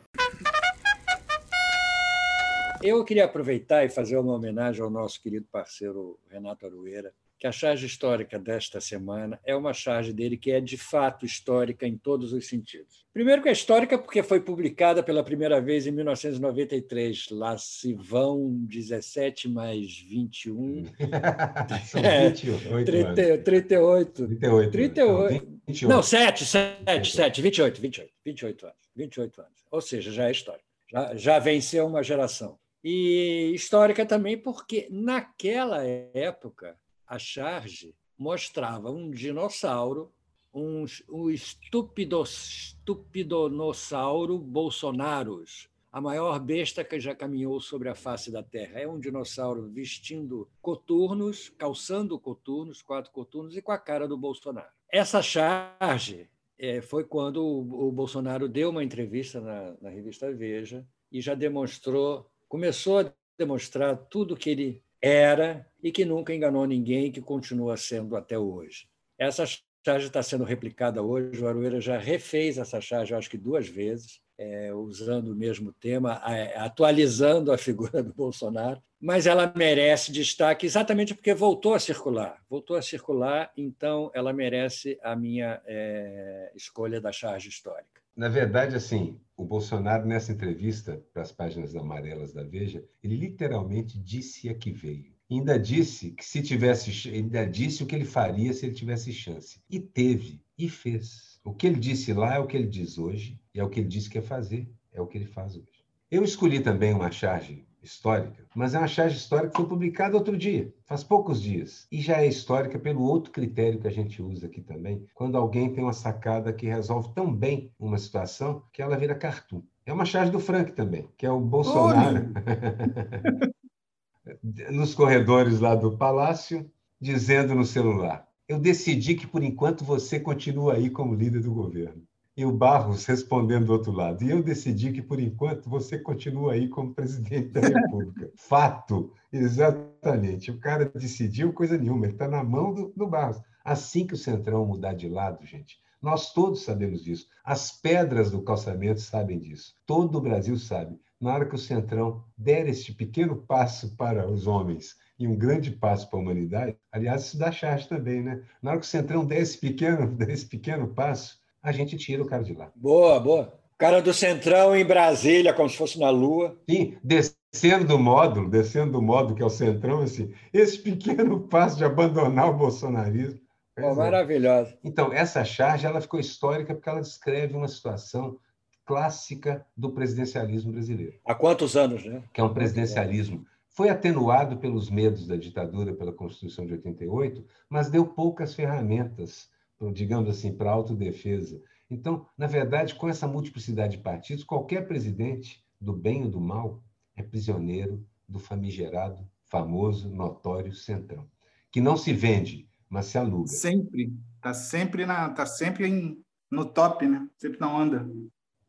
[2.83, 7.51] Eu queria aproveitar e fazer uma homenagem ao nosso querido parceiro Renato Arueira, que a
[7.51, 12.33] charge histórica desta semana é uma charge dele que é de fato histórica em todos
[12.33, 13.03] os sentidos.
[13.11, 17.29] Primeiro que é histórica porque foi publicada pela primeira vez em 1993.
[17.31, 20.85] Lá se vão 17 mais 21.
[21.87, 24.27] São 28 30, 38.
[24.27, 24.71] 38.
[24.71, 25.33] 38.
[25.33, 25.89] Não, 28.
[25.89, 28.77] Não, 7, 7, 7, 28, 28, 28 anos.
[28.95, 29.65] 28 anos.
[29.71, 30.65] Ou seja, já é histórica.
[30.91, 32.59] Já, já venceu uma geração.
[32.83, 36.77] E histórica também porque naquela época
[37.11, 40.09] a charge mostrava um dinossauro,
[40.53, 48.41] um, um estúpido, estupidonossauro bolsonaros, a maior besta que já caminhou sobre a face da
[48.41, 48.79] Terra.
[48.79, 54.71] É um dinossauro vestindo coturnos, calçando coturnos, quatro coturnos, e com a cara do Bolsonaro.
[54.89, 60.87] Essa charge é, foi quando o, o, Bolsonaro deu uma entrevista na, na revista Veja
[61.11, 67.11] e já demonstrou, começou a demonstrar tudo que ele era e que nunca enganou ninguém,
[67.11, 68.87] que continua sendo até hoje.
[69.17, 69.45] Essa
[69.85, 74.21] charge está sendo replicada hoje, o Aroeira já refez essa charge, acho que duas vezes,
[74.37, 76.21] é, usando o mesmo tema,
[76.55, 82.39] atualizando a figura do Bolsonaro, mas ela merece destaque exatamente porque voltou a circular.
[82.47, 88.01] Voltou a circular, então ela merece a minha é, escolha da charge histórica.
[88.15, 93.97] Na verdade, assim, o Bolsonaro, nessa entrevista para as páginas amarelas da Veja, ele literalmente
[93.97, 95.11] disse a que veio.
[95.31, 99.59] Ainda disse que se tivesse, ainda disse o que ele faria se ele tivesse chance.
[99.67, 101.39] E teve, e fez.
[101.43, 103.79] O que ele disse lá é o que ele diz hoje, e é o que
[103.79, 105.83] ele disse que ia fazer, é o que ele faz hoje.
[106.11, 110.37] Eu escolhi também uma charge histórica, mas é uma charge histórica que foi publicada outro
[110.37, 111.87] dia, faz poucos dias.
[111.91, 115.73] E já é histórica pelo outro critério que a gente usa aqui também, quando alguém
[115.73, 119.61] tem uma sacada que resolve tão bem uma situação que ela vira cartoon.
[119.85, 122.31] É uma charge do Frank também, que é o Bolsonaro.
[124.71, 130.75] Nos corredores lá do palácio, dizendo no celular: Eu decidi que por enquanto você continua
[130.75, 132.03] aí como líder do governo
[132.35, 134.23] e o Barros respondendo do outro lado.
[134.23, 138.31] E eu decidi que, por enquanto, você continua aí como presidente da República.
[138.35, 140.51] Fato, exatamente.
[140.51, 143.41] O cara decidiu coisa nenhuma, ele está na mão do, do Barros.
[143.63, 147.27] Assim que o Centrão mudar de lado, gente, nós todos sabemos disso.
[147.43, 149.75] As pedras do calçamento sabem disso.
[149.85, 150.99] Todo o Brasil sabe.
[151.19, 155.69] Na hora que o Centrão der este pequeno passo para os homens e um grande
[155.69, 158.41] passo para a humanidade, aliás, isso dá charge também, né?
[158.59, 162.23] Na hora que o Centrão der esse pequeno, der esse pequeno passo, a gente tira
[162.23, 162.71] o cara de lá.
[162.75, 163.53] Boa, boa.
[163.77, 166.55] Cara do Centrão em Brasília, como se fosse na Lua.
[166.69, 171.77] Sim, descendo do módulo, descendo do módulo que é o Centrão, assim, esse pequeno passo
[171.77, 173.39] de abandonar o bolsonarismo.
[173.79, 174.77] Oh, maravilhosa.
[174.83, 178.37] Então, essa charge ela ficou histórica porque ela descreve uma situação
[178.85, 181.15] clássica do presidencialismo brasileiro.
[181.25, 182.21] Há quantos anos, né?
[182.33, 183.45] Que é um presidencialismo.
[183.69, 189.49] Foi atenuado pelos medos da ditadura, pela Constituição de 88, mas deu poucas ferramentas
[189.89, 191.61] digamos assim, para autodefesa.
[191.89, 196.83] Então, na verdade, com essa multiplicidade de partidos, qualquer presidente, do bem ou do mal,
[197.15, 201.27] é prisioneiro do famigerado, famoso, notório centrão,
[201.71, 203.47] que não se vende, mas se aluga.
[203.47, 204.13] Sempre.
[204.35, 207.27] Está sempre, na, tá sempre em, no top, né?
[207.37, 208.09] sempre na onda.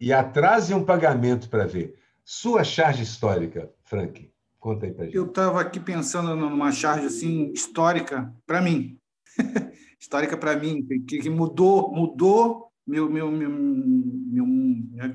[0.00, 1.98] E atrase um pagamento para ver.
[2.24, 5.16] Sua charge histórica, Frank, conta aí para gente.
[5.16, 8.98] Eu estava aqui pensando numa charge assim, histórica para mim.
[10.02, 14.46] histórica para mim, que, que, mudou, mudou meu, meu, meu, meu,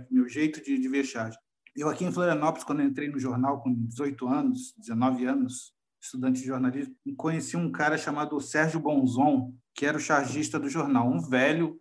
[0.10, 1.38] meu jeito de, de ver charge.
[1.76, 6.48] Eu aqui em Florianópolis, quando entrei no jornal com 18 anos, 19 anos, estudante de
[6.48, 11.78] jornalismo, conheci um cara chamado Sérgio Bonzon, que era o chargista do jornal, um velho,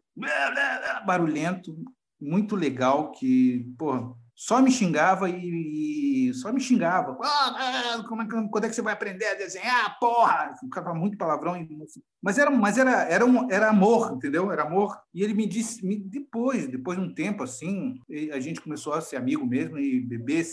[1.07, 1.79] barulhento,
[2.21, 7.17] muito legal, que, pô, só me xingava e, e só me xingava.
[7.23, 9.99] Ah, como é, quando é que você vai aprender a desenhar?
[9.99, 10.53] Porra!
[10.61, 11.67] Ficava muito palavrão.
[12.23, 14.53] Mas era, mas era, era, um, era amor, entendeu?
[14.53, 14.95] Era amor.
[15.15, 17.99] E ele me disse, me, depois, depois de um tempo assim,
[18.31, 20.45] a gente começou a ser amigo mesmo e beber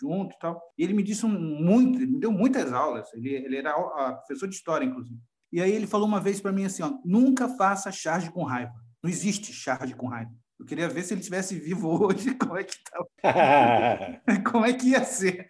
[0.00, 0.62] junto e tal.
[0.78, 3.12] E ele me disse um, muito, me deu muitas aulas.
[3.12, 3.74] Ele, ele era
[4.18, 5.18] professor de história, inclusive.
[5.52, 8.72] E aí ele falou uma vez para mim assim, ó, nunca faça charge com raiva.
[9.02, 10.30] Não existe charge com raiva.
[10.62, 13.10] Eu queria ver se ele tivesse vivo hoje, como é que tava.
[14.48, 15.48] como é que ia ser.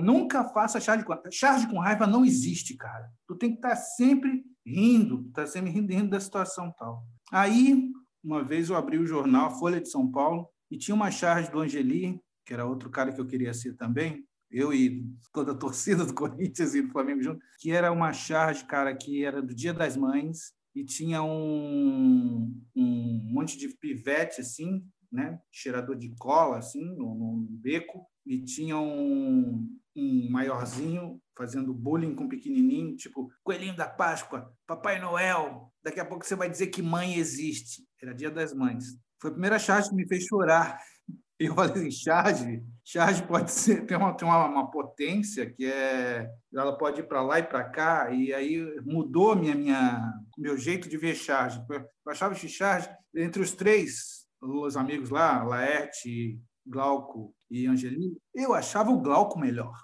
[0.00, 1.28] Nunca faça charge com raiva.
[1.32, 3.10] Charge com raiva não existe, cara.
[3.26, 7.04] Tu tem que estar tá sempre rindo, tá sempre rindo, rindo da situação tal.
[7.32, 7.90] Aí,
[8.22, 11.58] uma vez eu abri o jornal Folha de São Paulo e tinha uma charge do
[11.58, 16.04] Angeli, que era outro cara que eu queria ser também, eu e toda a torcida
[16.04, 19.74] do Corinthians e do Flamengo junto, que era uma charge, cara, que era do Dia
[19.74, 25.38] das Mães e tinha um, um monte de pivete, assim, né?
[25.52, 32.28] Cheirador de cola, assim, no, no beco, e tinha um, um maiorzinho fazendo bullying com
[32.28, 37.14] pequenininho, tipo, Coelhinho da Páscoa, Papai Noel, daqui a pouco você vai dizer que mãe
[37.14, 37.84] existe.
[38.02, 38.84] Era Dia das Mães.
[39.20, 40.78] Foi a primeira charge que me fez chorar
[41.38, 45.64] e eu falei assim, charge, charge pode ser, tem uma, tem uma, uma potência que
[45.64, 50.56] é, ela pode ir para lá e para cá, e aí mudou minha, minha, meu
[50.56, 51.60] jeito de ver charge.
[51.68, 58.54] Eu achava que charge, entre os três, os amigos lá, Laerte, Glauco e Angeli, eu
[58.54, 59.74] achava o Glauco melhor.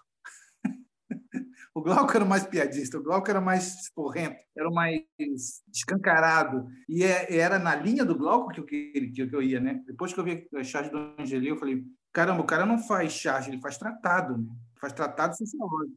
[1.72, 5.02] O Glauco era mais piadista, o Glauco era mais esporrento, era mais
[5.72, 6.66] escancarado.
[6.88, 9.80] E é, era na linha do Glauco que eu, que, que eu ia, né?
[9.86, 13.12] Depois que eu vi a charge do Angeli, eu falei: caramba, o cara não faz
[13.12, 14.48] charge, ele faz tratado, né?
[14.80, 15.96] Faz tratado sociológico.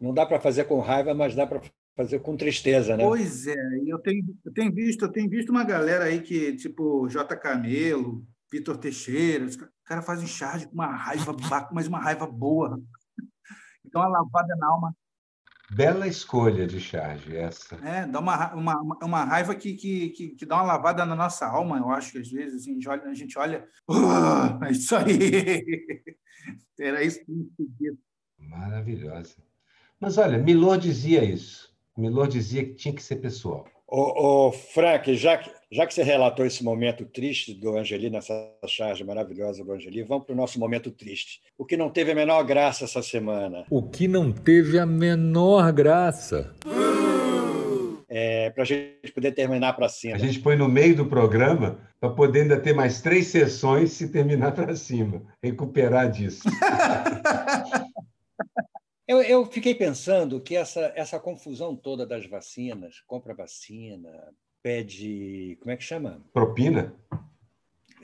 [0.00, 1.62] Não dá para fazer com raiva, mas dá para
[1.96, 3.04] fazer com tristeza, né?
[3.04, 3.54] Pois é,
[3.86, 7.36] eu tenho, eu tenho visto, eu tenho visto uma galera aí que, tipo, J.
[7.36, 11.32] Camelo, Vitor Teixeira, os caras fazem charge com uma raiva,
[11.72, 12.82] mas uma raiva boa.
[13.84, 14.96] Então, a lavada na alma
[15.74, 17.76] Bela escolha de charge essa.
[17.76, 21.46] É, dá uma, uma, uma raiva que, que, que, que, dá uma lavada na nossa
[21.46, 23.66] alma, eu acho que às vezes assim, a gente olha,
[24.68, 25.96] é isso aí.
[26.78, 27.96] Era isso que eu
[28.38, 29.36] Maravilhosa.
[29.98, 31.72] Mas olha, Milor dizia isso.
[31.96, 33.66] Milor dizia que tinha que ser pessoal.
[33.94, 38.32] Ô, ô Frank, já que, já que você relatou esse momento triste do Angeli, nessa
[38.66, 41.42] charge maravilhosa do Angeli, vamos para o nosso momento triste.
[41.58, 43.66] O que não teve a menor graça essa semana.
[43.68, 46.54] O que não teve a menor graça.
[48.08, 50.16] É, para a gente poder terminar para cima.
[50.16, 54.08] A gente põe no meio do programa para poder ainda ter mais três sessões se
[54.08, 55.20] terminar para cima.
[55.42, 56.42] Recuperar disso.
[59.12, 64.08] Eu, eu, fiquei pensando que essa, essa confusão toda das vacinas, compra vacina,
[64.62, 65.58] pede.
[65.60, 66.24] Como é que chama?
[66.32, 66.94] Propina?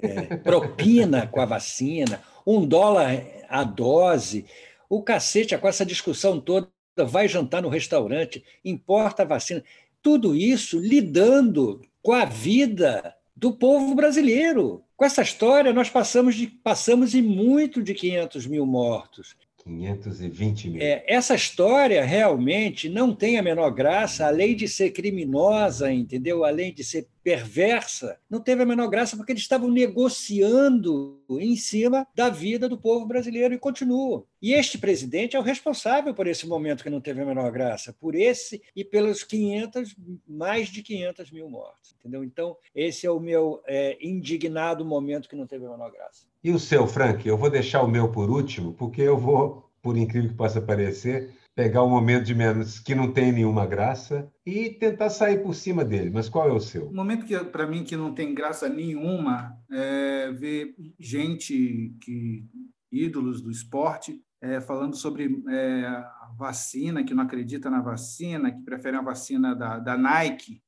[0.02, 4.44] É, propina com a vacina, um dólar a dose,
[4.86, 6.68] o cacete com essa discussão toda,
[7.06, 9.64] vai jantar no restaurante, importa a vacina.
[10.02, 14.84] Tudo isso lidando com a vida do povo brasileiro.
[14.94, 19.34] Com essa história, nós passamos de passamos em muito de 500 mil mortos.
[19.68, 20.82] 520 mil.
[20.82, 26.44] É, essa história realmente não tem a menor graça, além de ser criminosa, entendeu?
[26.44, 32.06] Além de ser perversa, não teve a menor graça porque eles estavam negociando em cima
[32.14, 34.24] da vida do povo brasileiro e continuam.
[34.40, 37.92] E este presidente é o responsável por esse momento que não teve a menor graça,
[37.92, 39.94] por esse e pelos 500,
[40.26, 42.22] mais de 500 mil mortos, entendeu?
[42.22, 46.26] Então, esse é o meu é, indignado momento que não teve a menor graça.
[46.42, 47.26] E o seu, Frank?
[47.26, 51.30] Eu vou deixar o meu por último, porque eu vou, por incrível que possa parecer,
[51.58, 55.84] pegar um momento de menos que não tem nenhuma graça e tentar sair por cima
[55.84, 56.08] dele.
[56.08, 56.86] Mas qual é o seu?
[56.86, 62.44] O momento que para mim que não tem graça nenhuma é ver gente que
[62.92, 66.04] ídolos do esporte é, falando sobre é,
[66.38, 70.62] vacina, que não acredita na vacina, que prefere a vacina da, da Nike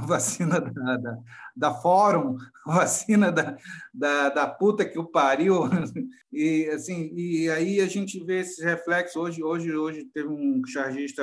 [0.06, 1.18] vacina da, da,
[1.56, 2.36] da Fórum,
[2.66, 3.56] vacina da,
[3.92, 5.62] da, da puta que o pariu.
[6.32, 9.16] E, assim, e aí a gente vê esses reflexos.
[9.16, 11.22] Hoje, hoje, hoje teve um chargista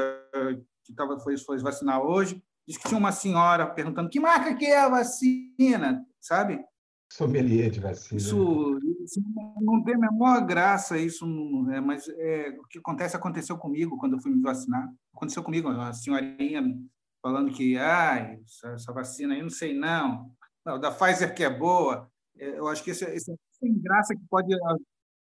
[0.84, 4.66] que tava, foi, foi vacinar hoje, disse que tinha uma senhora perguntando que marca que
[4.66, 6.60] é a vacina, sabe?
[7.10, 8.20] Sommelier de vacina.
[8.20, 9.22] Isso, isso
[9.62, 11.26] não tem a menor graça, isso,
[11.72, 14.90] é, mas é, o que acontece aconteceu comigo quando eu fui me vacinar.
[15.16, 16.62] Aconteceu comigo, a senhorinha
[17.28, 18.38] falando que ah,
[18.74, 20.32] essa, vacina aí não sei não,
[20.66, 22.10] não, da Pfizer que é boa.
[22.40, 24.56] É, eu acho que esse é sem graça que pode.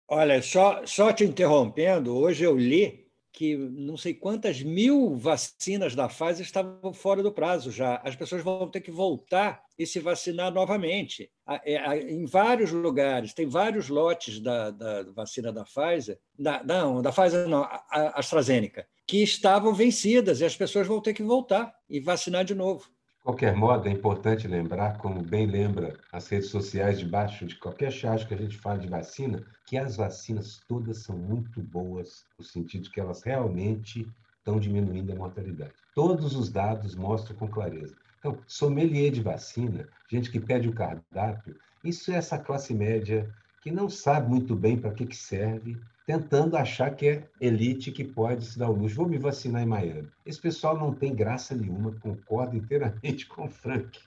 [0.07, 6.07] Olha, só, só te interrompendo, hoje eu li que não sei quantas mil vacinas da
[6.07, 8.01] Pfizer estavam fora do prazo já.
[8.03, 11.29] As pessoas vão ter que voltar e se vacinar novamente.
[11.63, 17.11] É, em vários lugares, tem vários lotes da, da vacina da Pfizer, da, não, da
[17.11, 21.99] Pfizer não, a AstraZeneca, que estavam vencidas e as pessoas vão ter que voltar e
[21.99, 22.83] vacinar de novo.
[22.83, 27.91] De qualquer modo, é importante lembrar, como bem lembra as redes sociais debaixo de qualquer
[27.91, 32.45] charge que a gente fala de vacina, que as vacinas todas são muito boas, no
[32.45, 35.73] sentido que elas realmente estão diminuindo a mortalidade.
[35.95, 37.95] Todos os dados mostram com clareza.
[38.19, 43.27] Então, sommelier de vacina, gente que pede o cardápio, isso é essa classe média
[43.63, 48.03] que não sabe muito bem para que, que serve, tentando achar que é elite que
[48.03, 48.95] pode se dar o luxo.
[48.95, 50.09] Vou me vacinar em Miami.
[50.25, 53.99] Esse pessoal não tem graça nenhuma, concordo inteiramente com o Frank.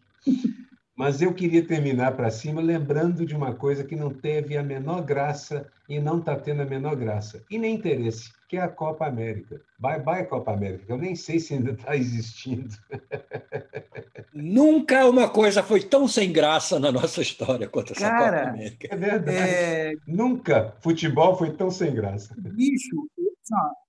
[0.96, 5.02] Mas eu queria terminar para cima lembrando de uma coisa que não teve a menor
[5.02, 9.06] graça e não está tendo a menor graça, e nem interesse, que é a Copa
[9.06, 9.60] América.
[9.78, 12.74] Bye bye, Copa América, eu nem sei se ainda está existindo.
[14.34, 18.88] Nunca uma coisa foi tão sem graça na nossa história quanto essa Cara, Copa América.
[18.90, 19.36] É verdade.
[19.36, 19.92] É...
[20.06, 22.34] Nunca futebol foi tão sem graça.
[22.38, 23.08] Bicho,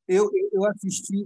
[0.08, 1.26] eu, eu assisti,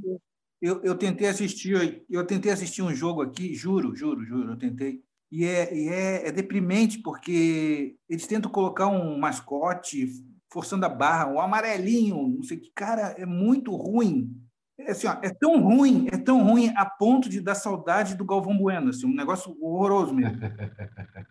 [0.62, 5.02] eu, eu tentei assistir, eu tentei assistir um jogo aqui, juro, juro, juro, eu tentei
[5.32, 10.08] e é, e é, é deprimente, porque eles tentam colocar um mascote
[10.50, 12.72] forçando a barra, um amarelinho, não sei que.
[12.74, 14.34] Cara, é muito ruim.
[14.80, 18.24] É, assim, ó, é tão ruim, é tão ruim a ponto de dar saudade do
[18.24, 20.38] Galvão Bueno, assim, um negócio horroroso mesmo.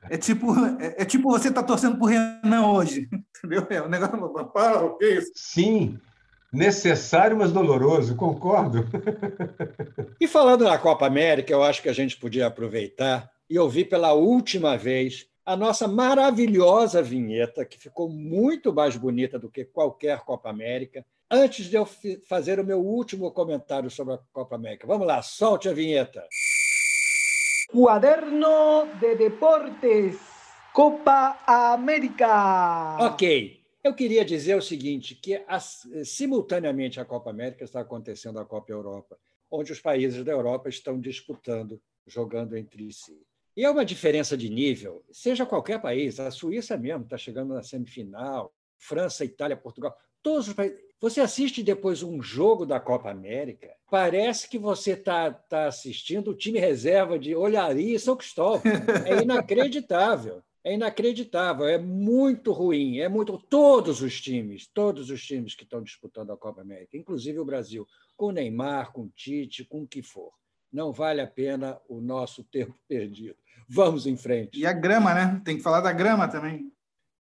[0.08, 3.66] É tipo, é, é tipo você tá torcendo por Renan hoje, entendeu?
[3.68, 5.32] É um negócio, para, o que é isso?
[5.34, 5.98] Sim,
[6.52, 8.86] necessário, mas doloroso, concordo.
[10.20, 14.12] E falando na Copa América, eu acho que a gente podia aproveitar e ouvir pela
[14.12, 20.50] última vez a nossa maravilhosa vinheta, que ficou muito mais bonita do que qualquer Copa
[20.50, 21.86] América, antes de eu
[22.28, 24.86] fazer o meu último comentário sobre a Copa América.
[24.86, 26.26] Vamos lá, solte a vinheta.
[27.68, 30.18] Quaderno de Deportes,
[30.72, 32.98] Copa América.
[33.00, 33.64] Ok.
[33.82, 35.40] Eu queria dizer o seguinte, que
[36.04, 39.16] simultaneamente à Copa América está acontecendo a Copa Europa,
[39.48, 43.16] onde os países da Europa estão disputando, jogando entre si.
[43.56, 47.62] E é uma diferença de nível, seja qualquer país, a Suíça mesmo está chegando na
[47.62, 50.78] semifinal, França, Itália, Portugal, todos os países.
[51.00, 56.34] Você assiste depois um jogo da Copa América, parece que você está tá assistindo o
[56.34, 58.62] time reserva de Olharia e São Cristóvão.
[59.04, 60.42] É inacreditável.
[60.64, 63.38] É inacreditável, é muito ruim, é muito.
[63.38, 67.86] Todos os times, todos os times que estão disputando a Copa América, inclusive o Brasil,
[68.16, 70.32] com Neymar, com Tite, com o que for.
[70.72, 73.36] Não vale a pena o nosso tempo perdido.
[73.68, 74.58] Vamos em frente.
[74.58, 75.40] E a grama, né?
[75.44, 76.72] Tem que falar da grama também.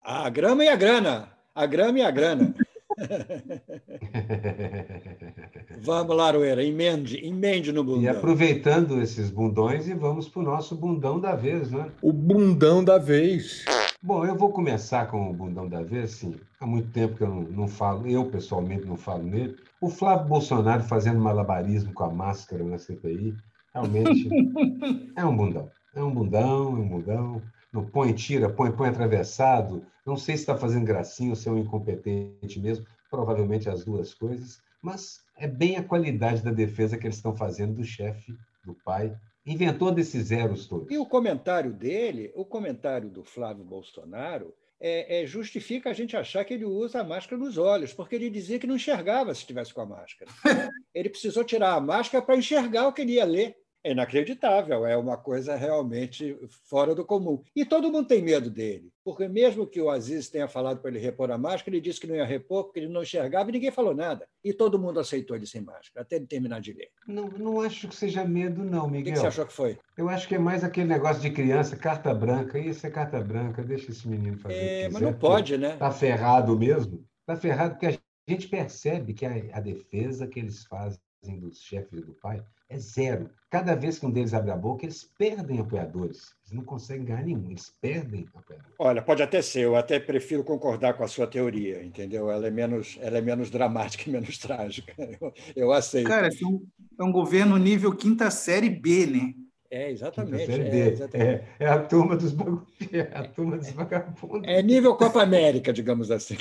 [0.01, 1.31] A grama e a grana.
[1.53, 2.55] A grama e a grana.
[5.81, 8.01] vamos lá, Aroeira, emende, emende no bundão.
[8.01, 11.89] E aproveitando esses bundões, e vamos para o nosso bundão da vez, né?
[12.01, 13.65] O bundão da vez.
[14.01, 16.35] Bom, eu vou começar com o bundão da vez, sim.
[16.59, 19.55] Há muito tempo que eu não, não falo, eu pessoalmente não falo nele.
[19.81, 23.35] O Flávio Bolsonaro fazendo malabarismo com a máscara na CPI,
[23.73, 24.29] realmente
[25.15, 25.69] é um bundão.
[25.95, 27.41] É um bundão, é um bundão.
[27.75, 29.85] Não põe, tira, põe, põe atravessado.
[30.05, 32.85] Não sei se está fazendo gracinha ou se é um incompetente mesmo.
[33.11, 34.61] Provavelmente as duas coisas.
[34.81, 38.33] Mas é bem a qualidade da defesa que eles estão fazendo do chefe,
[38.63, 39.13] do pai.
[39.45, 40.89] Inventou desses zeros todos.
[40.89, 46.45] E o comentário dele, o comentário do Flávio Bolsonaro, é, é, justifica a gente achar
[46.45, 49.73] que ele usa a máscara nos olhos, porque ele dizia que não enxergava se estivesse
[49.73, 50.31] com a máscara.
[50.95, 54.97] ele precisou tirar a máscara para enxergar o que ele ia ler é inacreditável, é
[54.97, 56.35] uma coisa realmente
[56.67, 57.43] fora do comum.
[57.55, 60.97] E todo mundo tem medo dele, porque mesmo que o Aziz tenha falado para ele
[60.97, 63.69] repor a máscara, ele disse que não ia repor porque ele não enxergava e ninguém
[63.69, 64.27] falou nada.
[64.43, 66.89] E todo mundo aceitou ele sem máscara, até ele terminar de ler.
[67.07, 69.01] Não, não acho que seja medo, não, Miguel.
[69.01, 69.77] O que, que você achou que foi?
[69.95, 72.57] Eu acho que é mais aquele negócio de criança, carta branca.
[72.57, 74.55] Isso é carta branca, deixa esse menino fazer.
[74.55, 75.73] É, mas não pode, né?
[75.73, 77.05] Está ferrado mesmo.
[77.21, 80.99] Está ferrado porque a gente percebe que a, a defesa que eles fazem
[81.39, 83.29] dos chefes do pai é zero.
[83.49, 86.33] Cada vez que um deles abre a boca, eles perdem apoiadores.
[86.45, 88.75] Eles não conseguem ganhar nenhum, eles perdem apoiadores.
[88.77, 92.29] Olha, pode até ser, eu até prefiro concordar com a sua teoria, entendeu?
[92.29, 94.93] Ela é menos, ela é menos dramática e menos trágica.
[94.99, 96.07] Eu, eu aceito.
[96.07, 96.67] Cara, é um,
[96.99, 99.33] é um governo nível quinta série B, né?
[99.69, 100.51] É, exatamente.
[100.51, 101.29] É, exatamente.
[101.29, 102.33] É, é, a turma dos
[102.93, 104.47] é a turma dos vagabundos.
[104.47, 106.37] É nível Copa América, digamos assim.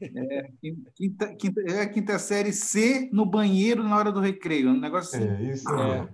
[0.00, 0.50] É,
[0.94, 4.70] quinta, quinta, é a quinta série C no banheiro na hora do recreio.
[4.70, 5.28] Um negócio assim.
[5.28, 6.08] É, isso é.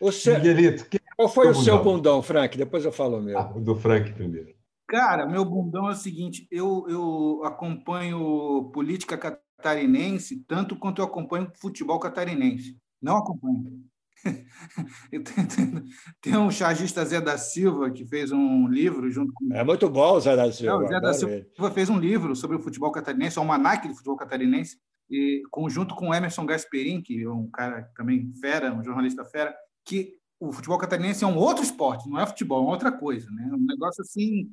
[0.00, 2.58] O seu, Miguelito, qual foi o seu bundão, Frank?
[2.58, 3.38] Depois eu falo o meu.
[3.38, 4.52] Ah, o do Frank primeiro.
[4.86, 11.50] Cara, meu bundão é o seguinte: eu, eu acompanho política catarinense tanto quanto eu acompanho
[11.54, 12.76] futebol catarinense.
[13.00, 13.82] Não acompanho.
[16.20, 19.52] Tem um chargista Zé da Silva que fez um livro junto com.
[19.52, 20.80] É muito bom o Zé da Silva.
[20.80, 24.16] Não, Zé da Silva fez um livro sobre o futebol catarinense, o almanac do futebol
[24.16, 24.78] catarinense,
[25.10, 29.54] e, conjunto com Emerson Gasperin, que é um cara também fera, um jornalista fera,
[29.84, 33.50] que o futebol catarinense é um outro esporte, não é futebol, é outra coisa, né?
[33.52, 34.50] Um negócio assim.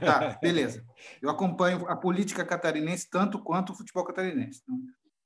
[0.00, 0.84] Tá, beleza.
[1.20, 4.60] Eu acompanho a política catarinense tanto quanto o futebol catarinense.
[4.62, 4.78] Então,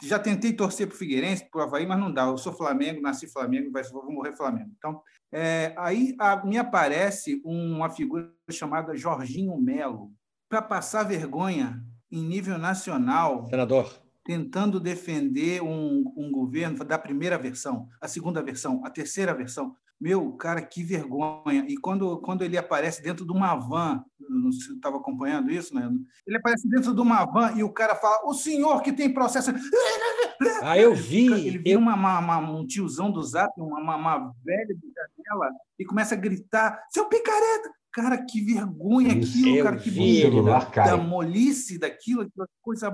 [0.03, 2.24] já tentei torcer para o Figueirense, para o Havaí, mas não dá.
[2.24, 4.70] Eu sou Flamengo, nasci Flamengo, vou morrer Flamengo.
[4.76, 5.00] Então,
[5.30, 10.12] é, aí a, me aparece uma figura chamada Jorginho Melo,
[10.48, 13.46] para passar vergonha em nível nacional.
[13.48, 14.03] Senador.
[14.24, 19.74] Tentando defender um, um governo da primeira versão, a segunda versão, a terceira versão.
[20.03, 21.64] Meu, cara, que vergonha.
[21.68, 25.72] E quando, quando ele aparece dentro de uma van, não sei se estava acompanhando isso,
[25.72, 25.88] né?
[26.26, 29.53] Ele aparece dentro de uma van e o cara fala: o senhor que tem processo.
[30.61, 31.26] Ah, eu vi.
[31.46, 31.78] Ele vira eu...
[31.78, 36.84] uma, uma, um tiozão do zap, uma, uma, velha de janela, e começa a gritar:
[36.90, 37.70] seu picareta!
[37.92, 42.92] Cara, que vergonha isso, aquilo, cara, que vi, da, da molice daquilo, aquela coisa.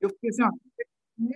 [0.00, 0.50] Eu fiquei assim, ó,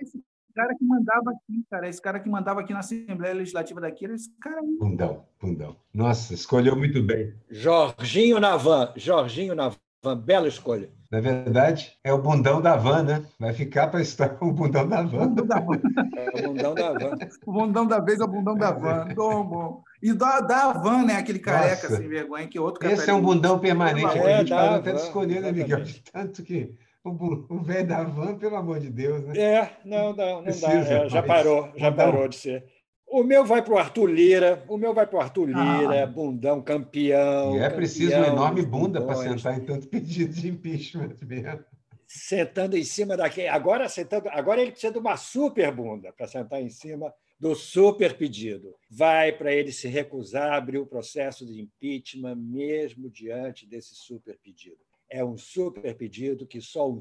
[0.01, 0.23] esse
[0.53, 1.89] cara que mandava aqui, cara.
[1.89, 4.77] Esse cara que mandava aqui na Assembleia Legislativa daqui era esse cara aí.
[4.79, 5.75] Bundão, bundão.
[5.93, 7.33] Nossa, escolheu muito bem.
[7.49, 9.77] Jorginho Navan, Jorginho Navan,
[10.23, 10.89] bela escolha.
[11.11, 13.25] Na verdade, é o bundão da van, né?
[13.39, 15.23] Vai ficar para estar o bundão da van.
[15.23, 15.81] O bundão da van.
[16.15, 17.17] É o bundão da van.
[17.47, 19.07] o bundão da vez é o bundão da van.
[19.15, 19.83] Bom, bom.
[20.03, 21.15] E da, da van, né?
[21.15, 21.97] Aquele careca Nossa.
[21.97, 24.17] sem vergonha, que outro Esse é um bundão permanente.
[24.19, 25.81] É, a gente pode até escolher, né, Miguel?
[25.81, 29.37] De tanto que o velho da van, pelo amor de Deus, né?
[29.37, 31.05] É, não, não, não Precisa, dá.
[31.05, 32.65] É, já parou, já parou de ser.
[33.07, 36.05] O meu vai para o Arthur Lira, o meu vai para o Arthur Lira, ah.
[36.05, 37.55] bundão, campeão.
[37.55, 41.63] É campeão, preciso uma enorme bunda para sentar em tanto pedido de impeachment mesmo.
[42.05, 43.47] Sentando em cima daquele.
[43.47, 44.29] Agora, sentando...
[44.29, 48.75] Agora ele precisa de uma super bunda para sentar em cima do super pedido.
[48.91, 54.37] Vai para ele se recusar a abrir o processo de impeachment, mesmo diante desse super
[54.43, 56.99] pedido é um super pedido que só um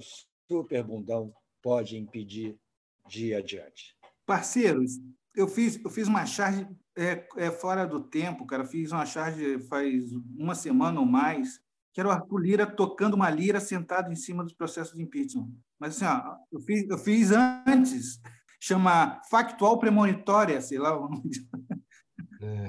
[0.48, 1.32] super bundão
[1.62, 2.58] pode impedir
[3.08, 3.96] de ir adiante.
[4.26, 4.92] Parceiros,
[5.34, 8.64] eu fiz, eu fiz uma charge é, é, fora do tempo, cara.
[8.64, 11.60] Fiz uma charge faz uma semana ou mais,
[11.92, 15.48] que era o Arthur Lira tocando uma lira sentado em cima dos processos de impeachment.
[15.78, 18.20] Mas assim, ó, eu, fiz, eu fiz antes,
[18.60, 21.30] chama factual premonitória, sei lá o nome
[22.40, 22.66] é.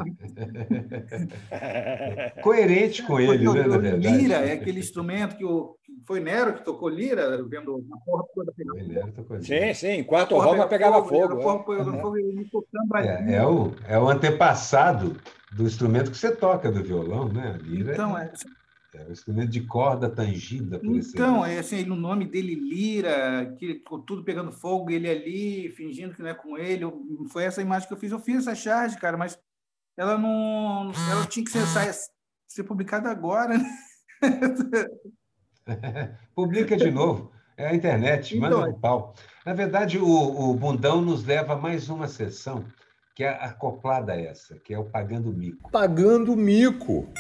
[2.42, 4.18] Coerente com ele, né, na verdade.
[4.18, 8.52] Lira é aquele instrumento que o, foi Nero que tocou lira, vendo a porra toda
[8.52, 9.42] pegando fogo.
[9.44, 11.40] Sim, sim, enquanto o Roma pegava fogo.
[13.00, 13.32] é.
[13.32, 15.16] é, é, o, é o antepassado
[15.52, 17.56] do instrumento que você toca do violão, né?
[17.56, 18.32] A lira então, é,
[18.96, 23.84] é o instrumento de corda tangida por Então, é assim, o nome dele Lira, que
[24.08, 26.86] tudo pegando fogo, ele ali, fingindo que não é com ele.
[27.32, 28.12] Foi essa imagem que eu fiz.
[28.12, 29.40] Eu fiz essa charge, cara, mas
[30.00, 30.92] ela não.
[31.12, 31.66] Ela tinha que ser,
[32.48, 33.58] ser publicada agora.
[33.58, 33.70] Né?
[36.34, 37.34] Publica de novo.
[37.58, 39.14] É a internet, manda então, um pau.
[39.46, 42.64] Na verdade, o, o Bundão nos leva a mais uma sessão
[43.14, 45.70] que é acoplada a essa, que é o Pagando Mico.
[45.70, 47.12] Pagando Mico.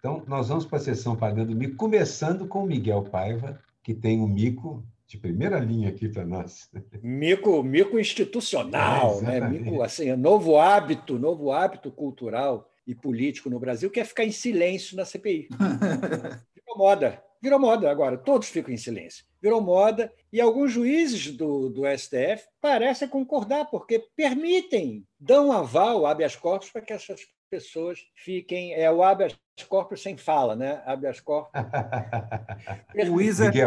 [0.00, 4.20] Então, nós vamos para a sessão Pagando Mico, começando com o Miguel Paiva, que tem
[4.20, 6.68] o mico de primeira linha aqui para nós.
[7.02, 9.48] Mico, mico institucional, é, né?
[9.48, 14.32] Mico, assim, novo hábito, novo hábito cultural e político no Brasil que é ficar em
[14.32, 15.48] silêncio na CPI.
[16.54, 19.24] Virou moda, virou moda agora, todos ficam em silêncio.
[19.40, 26.34] Virou moda e alguns juízes do, do STF parecem concordar, porque permitem, dão aval, habeas
[26.34, 27.20] corpus, para que essas
[27.50, 28.74] pessoas fiquem.
[28.74, 29.36] É o habeas
[29.68, 30.82] corpus sem fala, né?
[30.84, 31.52] Habeas corpus.
[33.08, 33.58] o Wizard,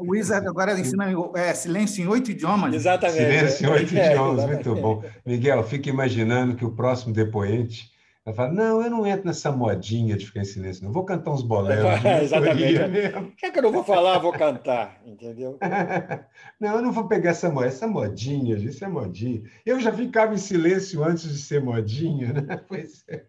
[0.00, 2.74] o Wizard agora ensina é, silêncio em oito idiomas.
[2.74, 3.18] Exatamente.
[3.18, 5.04] Silêncio em oito é, idiomas, muito bom.
[5.24, 7.91] Miguel, fica imaginando que o próximo depoente
[8.24, 10.92] vai falar: não, eu não entro nessa modinha de ficar em silêncio, não.
[10.92, 11.84] Vou cantar uns boleros.
[12.22, 12.78] exatamente.
[13.16, 14.18] O que é que eu não vou falar?
[14.18, 15.58] Vou cantar, entendeu?
[16.60, 19.42] não, eu não vou pegar essa, essa modinha, isso é modinha.
[19.64, 22.60] Eu já ficava em silêncio antes de ser modinha, né?
[22.68, 23.24] Pois é.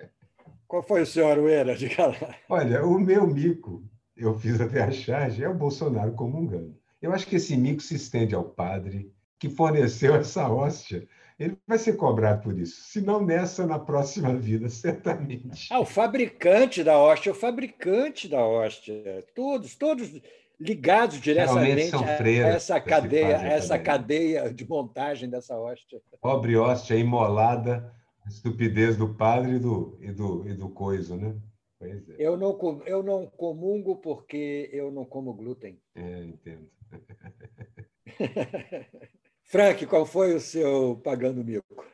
[0.67, 1.75] Qual foi o seu Arueira?
[1.75, 2.35] de lá.
[2.49, 3.83] Olha, o meu mico,
[4.17, 6.75] eu fiz até a charge, é o Bolsonaro comungando.
[7.01, 11.05] Eu acho que esse mico se estende ao padre que forneceu essa hóstia.
[11.39, 12.81] Ele vai ser cobrado por isso.
[12.83, 15.67] Se não nessa, na próxima vida, certamente.
[15.71, 19.25] Ah, o fabricante da hóstia, o fabricante da hóstia.
[19.35, 20.21] Todos, todos
[20.59, 25.99] ligados diretamente a essa cadeia, essa cadeia de montagem dessa hóstia.
[26.21, 27.93] Pobre hóstia imolada
[28.27, 31.35] estupidez do padre e do, e do, e do coiso, né?
[31.81, 32.01] É.
[32.17, 35.79] Eu, não, eu não comungo porque eu não como glúten.
[35.95, 36.69] É, entendo.
[39.53, 41.85] Frank, qual foi o seu pagando mico?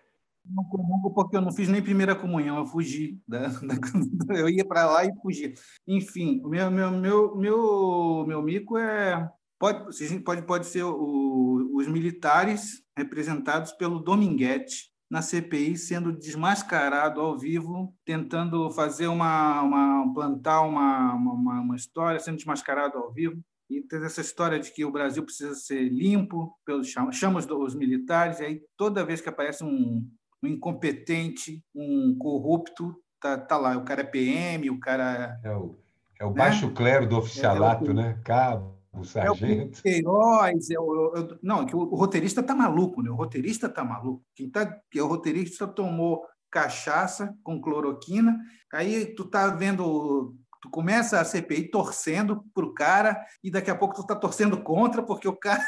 [0.45, 3.22] Não comungo porque eu não fiz nem primeira comunhão, eu fugi.
[3.28, 3.49] Da,
[4.24, 5.53] da, eu ia para lá e fugi.
[5.86, 9.30] Enfim, o meu, meu, meu, meu, meu mico é.
[9.60, 17.38] Pode, pode, pode ser o, os militares representados pelo Dominguete, na CPI sendo desmascarado ao
[17.38, 23.43] vivo, tentando fazer uma, uma plantar uma, uma, uma história, sendo desmascarado ao vivo.
[23.70, 28.39] E tem essa história de que o Brasil precisa ser limpo pelos chamamos os militares,
[28.39, 30.07] e aí toda vez que aparece um,
[30.41, 35.78] um incompetente, um corrupto, tá, tá lá, o cara é PM, o cara é o,
[36.20, 36.74] é o baixo né?
[36.76, 38.22] clero do oficialato, é, é o, né?
[38.26, 39.78] Cabo, o sargento.
[39.78, 43.11] É o Queiroz, é o, é não, que o, o, roteirista tá maluco, né?
[43.11, 44.24] O roteirista tá maluco.
[44.36, 48.36] Quem tá, que o roteirista tomou cachaça com cloroquina,
[48.74, 53.76] aí tu tá vendo Tu começa a CPI torcendo para o cara e daqui a
[53.76, 55.64] pouco tu está torcendo contra porque o cara,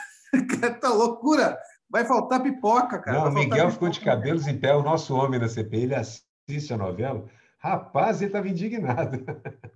[0.80, 1.58] tá loucura.
[1.90, 3.20] Vai faltar pipoca, cara.
[3.20, 6.74] Não, o Miguel ficou de cabelos em pé, o nosso homem da CPI, ele assiste
[6.74, 7.26] a novela.
[7.58, 9.24] Rapaz, ele estava indignado.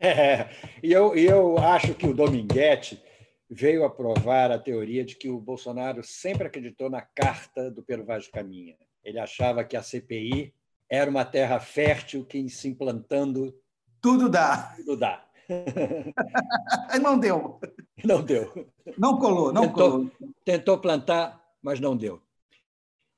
[0.00, 0.50] É,
[0.80, 3.02] e eu, eu acho que o Dominguete
[3.50, 8.04] veio a provar a teoria de que o Bolsonaro sempre acreditou na carta do Pero
[8.04, 8.76] Vaz de Caminha.
[9.02, 10.54] Ele achava que a CPI
[10.88, 13.52] era uma terra fértil que se implantando
[14.00, 14.74] tudo dá.
[14.76, 15.24] Tudo dá.
[17.00, 17.58] não deu.
[18.04, 18.68] Não deu.
[18.96, 20.12] Não colou, não tentou, colou.
[20.44, 22.20] Tentou plantar, mas não deu.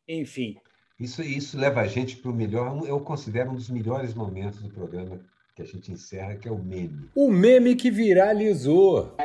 [0.09, 0.57] Enfim.
[0.99, 4.68] Isso, isso leva a gente para o melhor, eu considero um dos melhores momentos do
[4.68, 5.20] programa
[5.57, 7.09] que a gente encerra, que é o meme.
[7.14, 9.16] O meme que viralizou.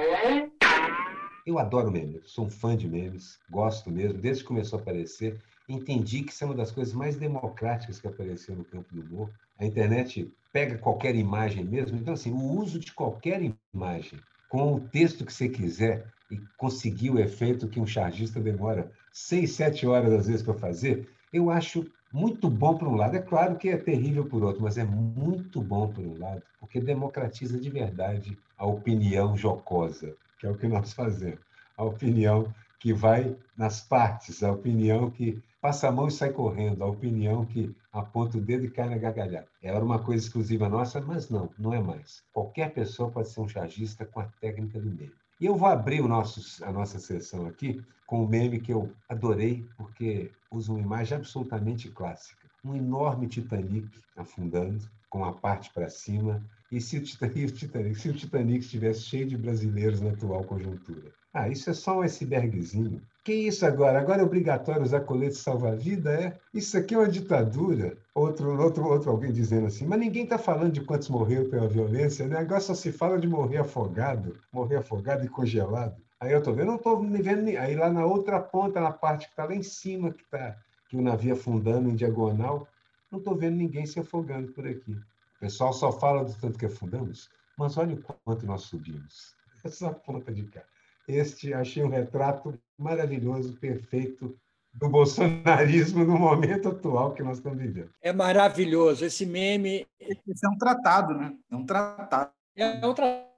[1.46, 5.40] Eu adoro meme, sou um fã de memes, gosto mesmo, desde que começou a aparecer.
[5.68, 9.32] Entendi que isso é uma das coisas mais democráticas que apareceu no campo do humor.
[9.58, 11.98] A internet pega qualquer imagem mesmo.
[11.98, 13.42] Então, assim, o uso de qualquer
[13.74, 18.92] imagem com o texto que você quiser e conseguir o efeito que um chargista demora
[19.12, 23.16] seis, sete horas às vezes para fazer, eu acho muito bom por um lado.
[23.16, 26.80] É claro que é terrível por outro, mas é muito bom por um lado, porque
[26.80, 31.40] democratiza de verdade a opinião jocosa, que é o que nós fazemos.
[31.76, 36.84] A opinião que vai nas partes, a opinião que passa a mão e sai correndo,
[36.84, 39.48] a opinião que aponta o dedo e cai na gargalhada.
[39.64, 42.22] Era uma coisa exclusiva nossa, mas não, não é mais.
[42.32, 45.16] Qualquer pessoa pode ser um chargista com a técnica do meme.
[45.42, 48.96] E eu vou abrir o nosso, a nossa sessão aqui com um meme que eu
[49.10, 52.48] adorei, porque usa uma imagem absolutamente clássica.
[52.64, 58.10] Um enorme Titanic afundando, com a parte para cima, e se o Titanic, Titanic, se
[58.10, 61.12] o Titanic estivesse cheio de brasileiros na atual conjuntura?
[61.34, 63.02] Ah, isso é só um icebergzinho.
[63.26, 64.00] Que isso agora?
[64.00, 66.12] Agora é obrigatório usar colete salva-vida?
[66.14, 66.38] É?
[66.54, 67.98] Isso aqui é uma ditadura?
[68.14, 72.28] Outro, outro, outro alguém dizendo assim, mas ninguém está falando de quantos morreram pela violência,
[72.28, 72.38] né?
[72.38, 76.00] Agora só se fala de morrer afogado, morrer afogado e congelado.
[76.20, 77.48] Aí eu estou vendo, não estou vendo.
[77.58, 80.56] Aí lá na outra ponta, na parte que está lá em cima, que está
[80.88, 82.68] que o navio afundando em diagonal,
[83.12, 84.92] não estou vendo ninguém se afogando por aqui.
[84.92, 89.34] O pessoal só fala do tanto que afundamos, mas olha o quanto nós subimos.
[89.66, 90.62] Essa ponta de cá.
[91.08, 94.36] Este achei um retrato maravilhoso, perfeito
[94.74, 97.92] do bolsonarismo no momento atual que nós estamos vivendo.
[98.02, 99.06] É maravilhoso.
[99.06, 99.88] Esse meme.
[100.00, 101.34] Esse é um tratado, né?
[101.50, 102.32] É um tratado.
[102.56, 103.35] É um tratado,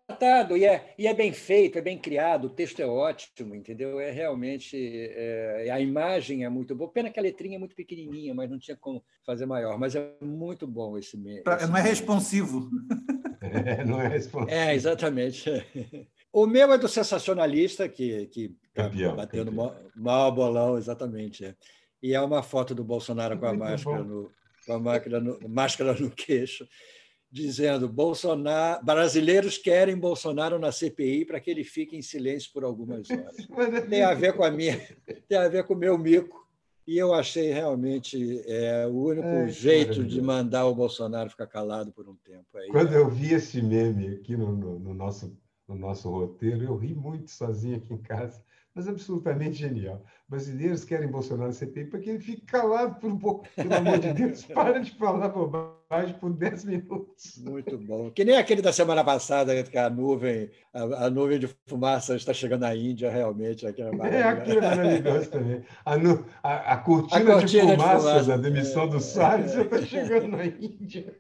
[0.56, 4.00] e é, e é bem feito, é bem criado, o texto é ótimo, entendeu?
[4.00, 4.78] É realmente.
[4.78, 6.90] É, a imagem é muito boa.
[6.90, 9.78] Pena que a letrinha é muito pequenininha, mas não tinha como fazer maior.
[9.78, 11.44] Mas é muito bom esse meme.
[11.70, 12.70] Não é responsivo.
[13.42, 14.52] É, não é responsivo.
[14.52, 15.50] É, exatamente.
[16.32, 18.30] O meu é do sensacionalista, que
[18.76, 19.52] está batendo
[19.96, 21.46] mal bolão, exatamente.
[21.46, 21.56] É.
[22.02, 24.32] E é uma foto do Bolsonaro com a, máscara no,
[24.66, 26.68] com a máscara, no, máscara no queixo,
[27.38, 33.08] dizendo Bolsonaro, brasileiros querem Bolsonaro na CPI para que ele fique em silêncio por algumas
[33.12, 33.38] horas.
[33.76, 34.80] É tem a ver com a minha,
[35.28, 36.46] tem a ver com o meu mico.
[36.86, 41.92] E eu achei realmente é, o único é, jeito de mandar o Bolsonaro ficar calado
[41.92, 42.46] por um tempo.
[42.56, 45.36] Aí, Quando eu vi esse meme aqui no, no, no nosso
[45.68, 46.64] no nosso roteiro.
[46.64, 48.42] Eu ri muito sozinho aqui em casa,
[48.74, 50.04] mas absolutamente genial.
[50.28, 53.48] Brasileiros querem Bolsonaro CPI para que ele fique calado por um pouco.
[53.56, 55.77] Pelo amor de Deus, para de falar bobagem
[56.20, 57.38] por 10 minutos.
[57.38, 58.12] Muito bom.
[58.12, 62.34] Que nem aquele da semana passada, que a nuvem, a, a nuvem de fumaça está
[62.34, 63.66] chegando na Índia, realmente.
[63.66, 65.64] É, é, aquilo é maravilhoso também.
[65.86, 69.00] A, nu, a, a, cortina, a cortina, de fumaça, de fumaça da demissão é, do
[69.00, 71.16] Salles é, está chegando na Índia.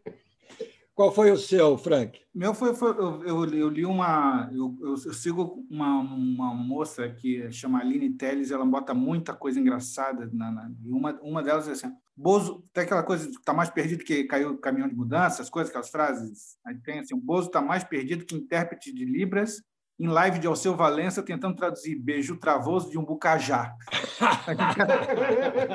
[0.97, 2.19] Qual foi o seu, Frank?
[2.33, 4.49] Meu foi, foi eu, eu, li uma.
[4.51, 10.27] Eu, eu, sigo uma, uma moça que chama Aline Teles, ela bota muita coisa engraçada.
[10.33, 14.03] Na, na, e uma, uma delas é assim: Bozo, tem aquela coisa está mais perdido
[14.03, 16.57] que caiu caminhão de mudança, as coisas, aquelas frases.
[16.65, 19.61] Aí tem assim: Bozo está mais perdido que intérprete de Libras
[19.99, 23.73] em live de Alceu Valença tentando traduzir beijo travoso de um bucajá.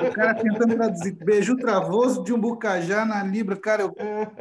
[0.07, 3.57] o cara tentando traduzir beijo travoso de um bucajá na Libra.
[3.57, 3.93] Cara, eu,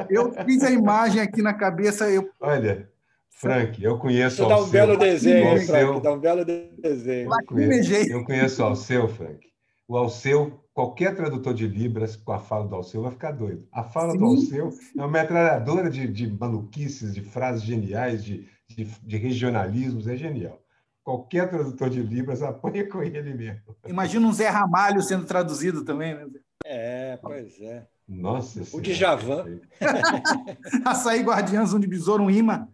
[0.08, 2.08] eu fiz a imagem aqui na cabeça.
[2.08, 2.30] Eu...
[2.40, 2.88] Olha,
[3.28, 4.56] Frank, eu conheço o Alceu.
[4.56, 7.28] Dá um belo desenho, Alceu, Frank, dá um belo desenho.
[7.28, 9.52] Eu conheço, eu conheço o Alceu, Frank.
[9.88, 13.66] O Alceu, qualquer tradutor de Libras com a fala do Alceu vai ficar doido.
[13.72, 14.18] A fala Sim.
[14.18, 20.06] do Alceu é uma metralhadora de, de maluquices, de frases geniais, de, de, de regionalismos,
[20.06, 20.60] é genial.
[21.04, 23.76] Qualquer tradutor de Libras apanha com ele mesmo.
[23.86, 26.26] Imagina um Zé Ramalho sendo traduzido também, né?
[26.64, 27.86] É, pois é.
[28.08, 29.60] Nossa O de Javan.
[30.84, 32.68] Açaí Guardiãs, um de besouro, um imã.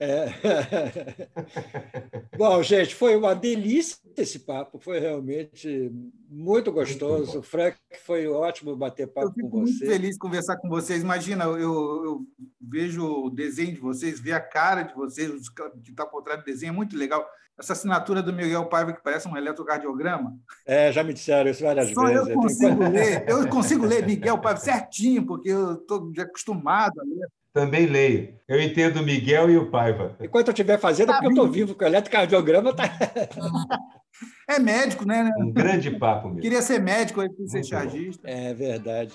[0.00, 0.26] É.
[2.36, 5.90] Bom, gente, foi uma delícia esse papo, foi realmente
[6.28, 7.32] muito gostoso.
[7.34, 9.86] Muito Frank, foi ótimo bater papo com muito você.
[9.86, 11.02] feliz de conversar com vocês.
[11.02, 12.20] Imagina, eu, eu
[12.60, 16.44] vejo o desenho de vocês, ver a cara de vocês, que está por trás do
[16.46, 17.26] desenho, é muito legal.
[17.58, 20.34] Essa assinatura do Miguel Paiva, que parece um eletrocardiograma.
[20.66, 22.16] É, já me disseram isso várias Só vezes.
[22.16, 23.24] eu Eu tenho- consigo ler.
[23.28, 27.28] Eu consigo ler Miguel Paiva certinho, porque eu estou acostumado a ler.
[27.52, 28.34] Também leio.
[28.48, 30.16] Eu entendo o Miguel e o Paiva.
[30.20, 32.84] Enquanto eu estiver fazendo, é porque eu estou vivo, porque o eletrocardiograma está.
[34.48, 35.30] É médico, né?
[35.38, 36.42] Um grande papo mesmo.
[36.42, 38.28] Queria ser médico, aí fui ser chargista.
[38.28, 39.14] É verdade.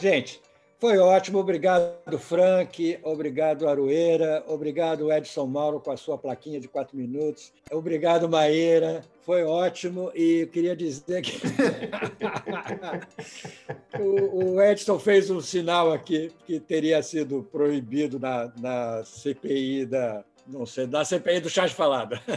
[0.00, 0.42] Gente,
[0.82, 1.38] foi ótimo.
[1.38, 2.98] Obrigado, Frank.
[3.04, 4.42] Obrigado, Aroeira.
[4.48, 7.52] Obrigado, Edson Mauro, com a sua plaquinha de quatro minutos.
[7.70, 9.04] Obrigado, Maíra.
[9.24, 10.10] Foi ótimo.
[10.12, 11.38] E eu queria dizer que
[14.02, 20.24] o, Edson fez um sinal aqui que teria sido proibido na, na CPI da.
[20.46, 22.20] Não sei, da CPI do Chás Falada.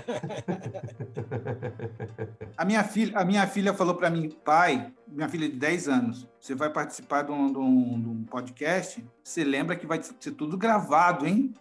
[2.57, 6.27] A minha filha, a minha filha falou para mim, pai, minha filha de 10 anos,
[6.39, 10.31] você vai participar de um, de um- de um podcast, você lembra que vai ser
[10.31, 11.53] tudo gravado, hein?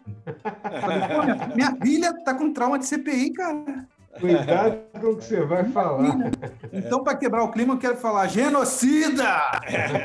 [0.80, 3.88] Falei, "Pô, minha, minha filha tá com trauma de CPI, cara.
[4.20, 6.30] Cuidado com o que você vai falar.
[6.72, 9.26] Então, para quebrar o clima, eu quero falar genocida!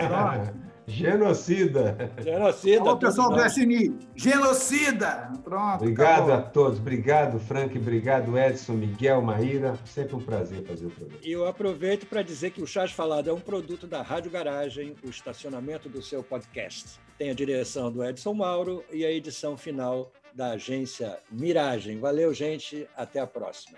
[0.07, 0.68] Pronto.
[0.89, 2.11] Genocida.
[2.23, 2.81] Genocida.
[2.81, 3.45] Alô, pessoal do.
[3.45, 5.31] SNI, genocida!
[5.43, 6.51] Pronto, Obrigado a acabou.
[6.51, 6.79] todos.
[6.79, 7.77] Obrigado, Frank.
[7.77, 9.77] Obrigado, Edson, Miguel, Maíra.
[9.85, 11.19] Sempre um prazer fazer o programa.
[11.23, 14.95] E eu aproveito para dizer que o Chás Falado é um produto da Rádio Garagem,
[15.05, 16.99] o estacionamento do seu podcast.
[17.17, 21.99] Tem a direção do Edson Mauro e a edição final da agência Miragem.
[21.99, 22.87] Valeu, gente.
[22.95, 23.77] Até a próxima.